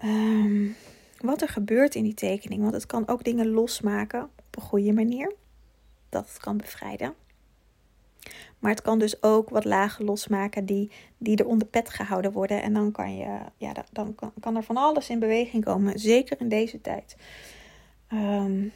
um, 0.04 0.76
wat 1.20 1.42
er 1.42 1.50
gebeurt 1.50 1.96
in 1.96 2.04
die 2.04 2.14
tekening. 2.14 2.62
Want 2.62 2.74
het 2.74 2.86
kan 2.86 3.08
ook 3.08 3.24
dingen 3.24 3.48
losmaken 3.50 4.24
op 4.24 4.56
een 4.56 4.62
goede 4.62 4.94
manier. 4.94 5.34
Dat 6.10 6.28
het 6.28 6.38
kan 6.38 6.58
bevrijden. 6.58 7.14
Maar 8.64 8.72
het 8.72 8.82
kan 8.82 9.00
dus 9.00 9.24
ook 9.24 9.50
wat 9.50 9.66
lagen 9.66 10.06
losmaken 10.06 10.66
die, 10.66 10.92
die 11.18 11.38
er 11.38 11.46
onder 11.46 11.68
pet 11.68 11.90
gehouden 11.90 12.32
worden. 12.32 12.62
En 12.62 12.74
dan 12.74 12.92
kan, 12.92 13.16
je, 13.16 13.40
ja, 13.58 13.86
dan 13.92 14.16
kan, 14.16 14.34
kan 14.40 14.56
er 14.56 14.64
van 14.64 14.78
alles 14.78 15.10
in 15.10 15.20
beweging 15.20 15.64
komen. 15.64 16.00
Zeker 16.00 16.40
in 16.40 16.50
deze 16.50 16.82
tijd. 16.82 17.16
Um, 18.14 18.72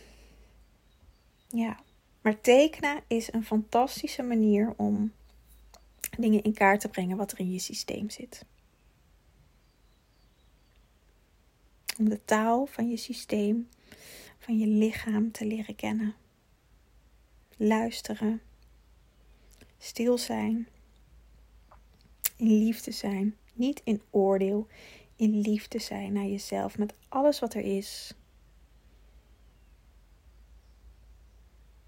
ja, 1.47 1.79
maar 2.21 2.41
tekenen 2.41 3.03
is 3.07 3.33
een 3.33 3.45
fantastische 3.45 4.23
manier 4.23 4.73
om 4.77 5.11
dingen 6.17 6.43
in 6.43 6.53
kaart 6.53 6.79
te 6.79 6.89
brengen 6.89 7.17
wat 7.17 7.31
er 7.31 7.39
in 7.39 7.51
je 7.51 7.59
systeem 7.59 8.09
zit. 8.09 8.45
Om 11.97 12.09
de 12.09 12.25
taal 12.25 12.65
van 12.65 12.89
je 12.89 12.97
systeem, 12.97 13.69
van 14.39 14.57
je 14.57 14.67
lichaam 14.67 15.31
te 15.31 15.45
leren 15.45 15.75
kennen. 15.75 16.15
Luisteren 17.57 18.41
stil 19.77 20.17
zijn, 20.17 20.67
in 22.35 22.57
liefde 22.57 22.91
zijn, 22.91 23.35
niet 23.53 23.81
in 23.83 24.01
oordeel, 24.09 24.67
in 25.15 25.39
liefde 25.39 25.79
zijn 25.79 26.13
naar 26.13 26.25
jezelf 26.25 26.77
met 26.77 26.93
alles 27.07 27.39
wat 27.39 27.53
er 27.53 27.77
is. 27.77 28.13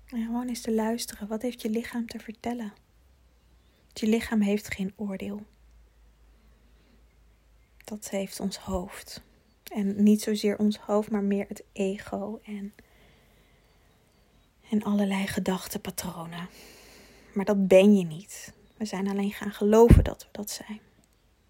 En 0.05 0.25
gewoon 0.25 0.47
eens 0.47 0.61
te 0.61 0.73
luisteren, 0.73 1.27
wat 1.27 1.41
heeft 1.41 1.61
je 1.61 1.69
lichaam 1.69 2.07
te 2.07 2.19
vertellen? 2.19 2.73
Je 3.93 4.07
lichaam 4.07 4.41
heeft 4.41 4.73
geen 4.73 4.93
oordeel. 4.95 5.45
Dat 7.83 8.09
heeft 8.09 8.39
ons 8.39 8.57
hoofd. 8.57 9.21
En 9.63 10.03
niet 10.03 10.21
zozeer 10.21 10.59
ons 10.59 10.77
hoofd, 10.77 11.11
maar 11.11 11.23
meer 11.23 11.45
het 11.47 11.63
ego 11.71 12.39
en, 12.43 12.73
en 14.69 14.83
allerlei 14.83 15.27
gedachtenpatronen. 15.27 16.49
Maar 17.33 17.45
dat 17.45 17.67
ben 17.67 17.97
je 17.97 18.05
niet. 18.05 18.53
We 18.77 18.85
zijn 18.85 19.07
alleen 19.07 19.31
gaan 19.31 19.51
geloven 19.51 20.03
dat 20.03 20.23
we 20.23 20.29
dat 20.31 20.49
zijn. 20.49 20.81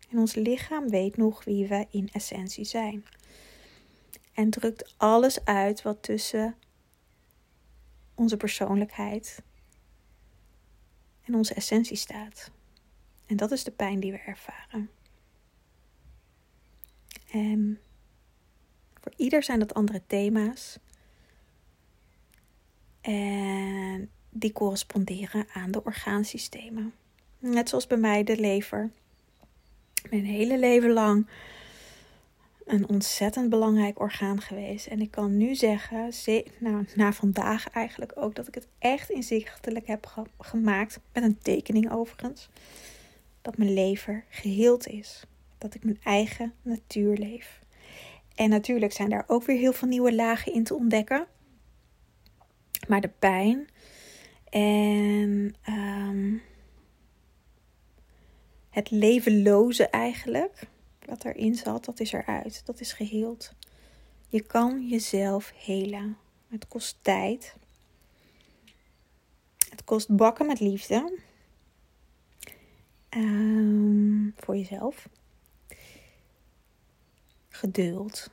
En 0.10 0.18
ons 0.18 0.36
lichaam 0.36 0.90
weet 0.90 1.18
nog 1.18 1.44
wie 1.44 1.68
we 1.68 1.88
in 1.90 2.10
essentie 2.12 2.66
zijn. 2.66 3.06
En 4.34 4.50
drukt 4.50 4.94
alles 4.98 5.46
uit 5.46 5.82
wat 5.82 6.04
tussen 6.04 6.56
onze 8.16 8.38
persoonlijkheid 8.38 9.42
en 11.24 11.36
onze 11.36 11.54
essentie 11.54 11.98
staat. 11.98 12.52
En 13.26 13.38
dat 13.38 13.52
is 13.52 13.64
de 13.64 13.72
pijn 13.72 14.00
die 14.00 14.12
we 14.12 14.18
ervaren. 14.18 14.90
En 17.32 17.80
voor 18.94 19.14
ieder 19.16 19.44
zijn 19.44 19.60
dat 19.60 19.74
andere 19.74 20.02
thema's. 20.08 20.80
En 23.02 24.12
die 24.40 24.52
corresponderen 24.52 25.46
aan 25.54 25.72
de 25.72 25.84
orgaansystemen. 25.84 26.94
Net 27.40 27.70
zoals 27.70 27.88
bij 27.88 27.98
mij 27.98 28.24
de 28.24 28.40
lever. 28.40 28.90
Mijn 30.10 30.26
hele 30.26 30.60
leven 30.60 30.92
lang 30.92 31.28
een 32.66 32.90
ontzettend 32.90 33.50
belangrijk 33.50 34.00
orgaan 34.00 34.42
geweest. 34.42 34.88
En 34.88 35.02
ik 35.02 35.12
kan 35.12 35.38
nu 35.38 35.56
zeggen, 35.56 36.12
nou, 36.58 36.86
na 36.96 37.14
vandaag 37.14 37.70
eigenlijk 37.70 38.12
ook, 38.16 38.36
dat 38.36 38.48
ik 38.48 38.56
het 38.56 38.68
echt 38.80 39.10
inzichtelijk 39.10 39.88
heb 39.88 40.26
gemaakt. 40.40 41.00
Met 41.14 41.24
een 41.24 41.38
tekening 41.42 41.92
overigens. 41.92 42.50
Dat 43.42 43.58
mijn 43.58 43.74
lever 43.74 44.24
geheeld 44.30 44.88
is. 44.88 45.24
Dat 45.58 45.76
ik 45.76 45.84
mijn 45.84 46.00
eigen 46.04 46.54
natuur 46.62 47.18
leef. 47.18 47.60
En 48.36 48.50
natuurlijk 48.50 48.92
zijn 48.92 49.10
daar 49.10 49.24
ook 49.28 49.44
weer 49.44 49.58
heel 49.58 49.74
veel 49.74 49.88
nieuwe 49.88 50.16
lagen 50.16 50.54
in 50.54 50.64
te 50.64 50.76
ontdekken. 50.76 51.28
Maar 52.88 53.02
de 53.02 53.12
pijn 53.20 53.68
en 54.50 55.56
um, 55.70 56.42
het 58.70 58.92
levenloze 58.92 59.88
eigenlijk, 59.88 60.68
wat 61.06 61.26
erin 61.26 61.56
zat, 61.56 61.86
dat 61.86 62.00
is 62.00 62.12
eruit. 62.12 62.66
Dat 62.66 62.80
is 62.80 62.94
geheeld. 62.94 63.54
Je 64.28 64.42
kan 64.42 64.88
jezelf 64.88 65.52
helen. 65.56 66.18
Het 66.48 66.68
kost 66.68 66.98
tijd. 67.02 67.56
Het 69.70 69.84
kost 69.84 70.16
bakken 70.16 70.46
met 70.46 70.60
liefde. 70.60 71.20
Um, 73.10 74.34
voor 74.38 74.58
jezelf. 74.58 75.10
Geduld. 77.50 78.30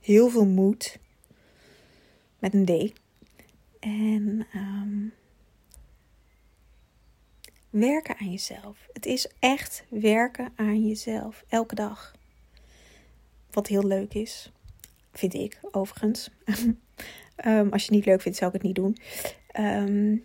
Heel 0.00 0.28
veel 0.28 0.46
moed. 0.46 0.98
Met 2.38 2.54
een 2.54 2.64
D. 2.64 3.00
En 3.82 4.46
um, 4.54 5.12
werken 7.70 8.16
aan 8.18 8.30
jezelf. 8.30 8.86
Het 8.92 9.06
is 9.06 9.28
echt 9.38 9.84
werken 9.88 10.52
aan 10.56 10.86
jezelf. 10.86 11.44
Elke 11.48 11.74
dag. 11.74 12.14
Wat 13.50 13.66
heel 13.66 13.86
leuk 13.86 14.14
is. 14.14 14.52
Vind 15.12 15.34
ik 15.34 15.58
overigens. 15.70 16.30
um, 17.44 17.68
als 17.72 17.80
je 17.82 17.86
het 17.86 17.90
niet 17.90 18.04
leuk 18.04 18.20
vindt, 18.20 18.38
zou 18.38 18.50
ik 18.54 18.62
het 18.62 18.66
niet 18.66 18.76
doen. 18.76 18.96
Um, 19.58 20.24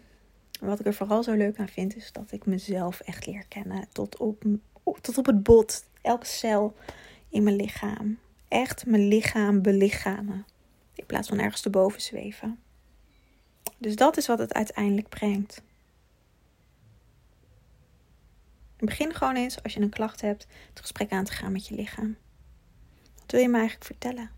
wat 0.59 0.79
ik 0.79 0.85
er 0.85 0.93
vooral 0.93 1.23
zo 1.23 1.33
leuk 1.33 1.57
aan 1.57 1.67
vind, 1.67 1.95
is 1.95 2.11
dat 2.11 2.31
ik 2.31 2.45
mezelf 2.45 2.99
echt 2.99 3.25
leer 3.25 3.45
kennen. 3.47 3.87
Tot 3.91 4.17
op, 4.17 4.43
tot 5.01 5.17
op 5.17 5.25
het 5.25 5.43
bot. 5.43 5.85
Elke 6.01 6.25
cel 6.25 6.75
in 7.29 7.43
mijn 7.43 7.55
lichaam. 7.55 8.19
Echt 8.47 8.85
mijn 8.85 9.07
lichaam 9.07 9.61
belichamen. 9.61 10.45
In 10.95 11.05
plaats 11.05 11.27
van 11.27 11.39
ergens 11.39 11.63
erboven 11.63 12.01
zweven. 12.01 12.59
Dus 13.77 13.95
dat 13.95 14.17
is 14.17 14.27
wat 14.27 14.39
het 14.39 14.53
uiteindelijk 14.53 15.09
brengt. 15.09 15.61
Begin 18.77 19.13
gewoon 19.13 19.35
eens, 19.35 19.63
als 19.63 19.73
je 19.73 19.79
een 19.79 19.89
klacht 19.89 20.21
hebt, 20.21 20.47
het 20.69 20.79
gesprek 20.79 21.11
aan 21.11 21.23
te 21.23 21.31
gaan 21.31 21.51
met 21.51 21.67
je 21.67 21.75
lichaam. 21.75 22.17
Wat 23.15 23.31
wil 23.31 23.41
je 23.41 23.47
me 23.47 23.57
eigenlijk 23.57 23.85
vertellen? 23.85 24.31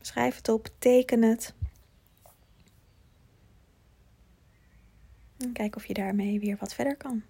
Schrijf 0.00 0.36
het 0.36 0.48
op, 0.48 0.68
teken 0.78 1.22
het. 1.22 1.54
En 5.36 5.52
kijk 5.52 5.76
of 5.76 5.86
je 5.86 5.94
daarmee 5.94 6.40
weer 6.40 6.56
wat 6.56 6.74
verder 6.74 6.96
kan. 6.96 7.22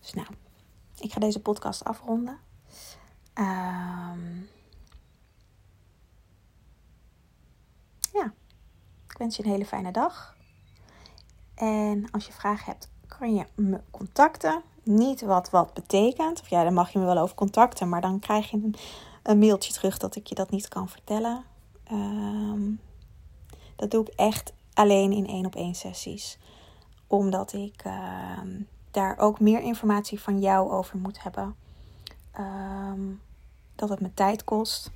Dus 0.00 0.12
nou, 0.12 0.28
ik 1.00 1.12
ga 1.12 1.20
deze 1.20 1.40
podcast 1.40 1.84
afronden. 1.84 2.38
Um, 3.34 4.48
ja, 8.12 8.34
ik 9.08 9.11
wens 9.22 9.36
je 9.36 9.44
een 9.44 9.50
hele 9.50 9.66
fijne 9.66 9.92
dag. 9.92 10.36
En 11.54 12.10
als 12.10 12.26
je 12.26 12.32
vragen 12.32 12.64
hebt, 12.64 12.90
kan 13.06 13.34
je 13.34 13.44
me 13.54 13.80
contacten. 13.90 14.62
Niet 14.82 15.20
wat 15.20 15.50
wat 15.50 15.74
betekent. 15.74 16.40
Of 16.40 16.48
ja, 16.48 16.64
dan 16.64 16.74
mag 16.74 16.90
je 16.90 16.98
me 16.98 17.04
wel 17.04 17.18
over 17.18 17.36
contacten. 17.36 17.88
Maar 17.88 18.00
dan 18.00 18.18
krijg 18.18 18.50
je 18.50 18.56
een, 18.56 18.74
een 19.22 19.38
mailtje 19.38 19.72
terug 19.72 19.98
dat 19.98 20.16
ik 20.16 20.26
je 20.26 20.34
dat 20.34 20.50
niet 20.50 20.68
kan 20.68 20.88
vertellen. 20.88 21.44
Um, 21.92 22.80
dat 23.76 23.90
doe 23.90 24.04
ik 24.04 24.08
echt 24.14 24.52
alleen 24.74 25.12
in 25.12 25.26
één 25.26 25.46
op 25.46 25.54
één 25.54 25.74
sessies. 25.74 26.38
Omdat 27.06 27.52
ik 27.52 27.84
um, 27.84 28.68
daar 28.90 29.18
ook 29.18 29.40
meer 29.40 29.60
informatie 29.60 30.20
van 30.20 30.40
jou 30.40 30.70
over 30.70 30.98
moet 30.98 31.22
hebben. 31.22 31.56
Um, 32.38 33.20
dat 33.74 33.88
het 33.88 34.00
me 34.00 34.14
tijd 34.14 34.44
kost. 34.44 34.90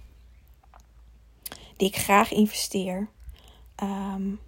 Die 1.77 1.89
ik 1.89 1.97
graag 1.97 2.33
investeer. 2.33 3.09
Um, 3.83 4.41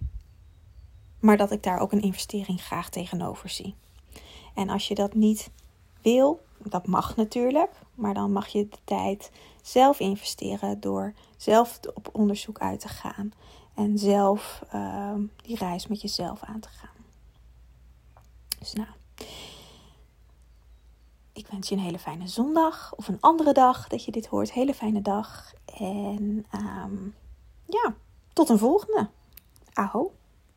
maar 1.19 1.37
dat 1.37 1.51
ik 1.51 1.63
daar 1.63 1.79
ook 1.79 1.91
een 1.91 2.01
investering 2.01 2.61
graag 2.61 2.89
tegenover 2.89 3.49
zie. 3.49 3.75
En 4.53 4.69
als 4.69 4.87
je 4.87 4.95
dat 4.95 5.13
niet 5.13 5.49
wil, 6.01 6.41
dat 6.57 6.87
mag 6.87 7.15
natuurlijk, 7.15 7.71
maar 7.95 8.13
dan 8.13 8.31
mag 8.31 8.47
je 8.47 8.67
de 8.69 8.77
tijd 8.83 9.31
zelf 9.61 9.99
investeren 9.99 10.79
door 10.79 11.13
zelf 11.37 11.79
op 11.93 12.09
onderzoek 12.11 12.59
uit 12.59 12.79
te 12.79 12.87
gaan 12.87 13.31
En 13.75 13.97
zelf 13.97 14.63
ehm, 14.69 15.21
die 15.41 15.57
reis 15.57 15.87
met 15.87 16.01
jezelf 16.01 16.43
aan 16.43 16.59
te 16.59 16.69
gaan. 16.69 16.89
Dus 18.59 18.73
nou, 18.73 18.89
ik 21.33 21.47
wens 21.47 21.69
je 21.69 21.75
een 21.75 21.81
hele 21.81 21.99
fijne 21.99 22.27
zondag 22.27 22.93
of 22.95 23.07
een 23.07 23.21
andere 23.21 23.53
dag 23.53 23.87
dat 23.87 24.05
je 24.05 24.11
dit 24.11 24.27
hoort. 24.27 24.51
Hele 24.51 24.73
fijne 24.73 25.01
dag. 25.01 25.53
En 25.77 26.45
ehm, 26.51 26.97
ja, 27.65 27.95
tot 28.33 28.49
een 28.49 28.57
volgende. 28.57 29.09
Aho. 29.81 30.18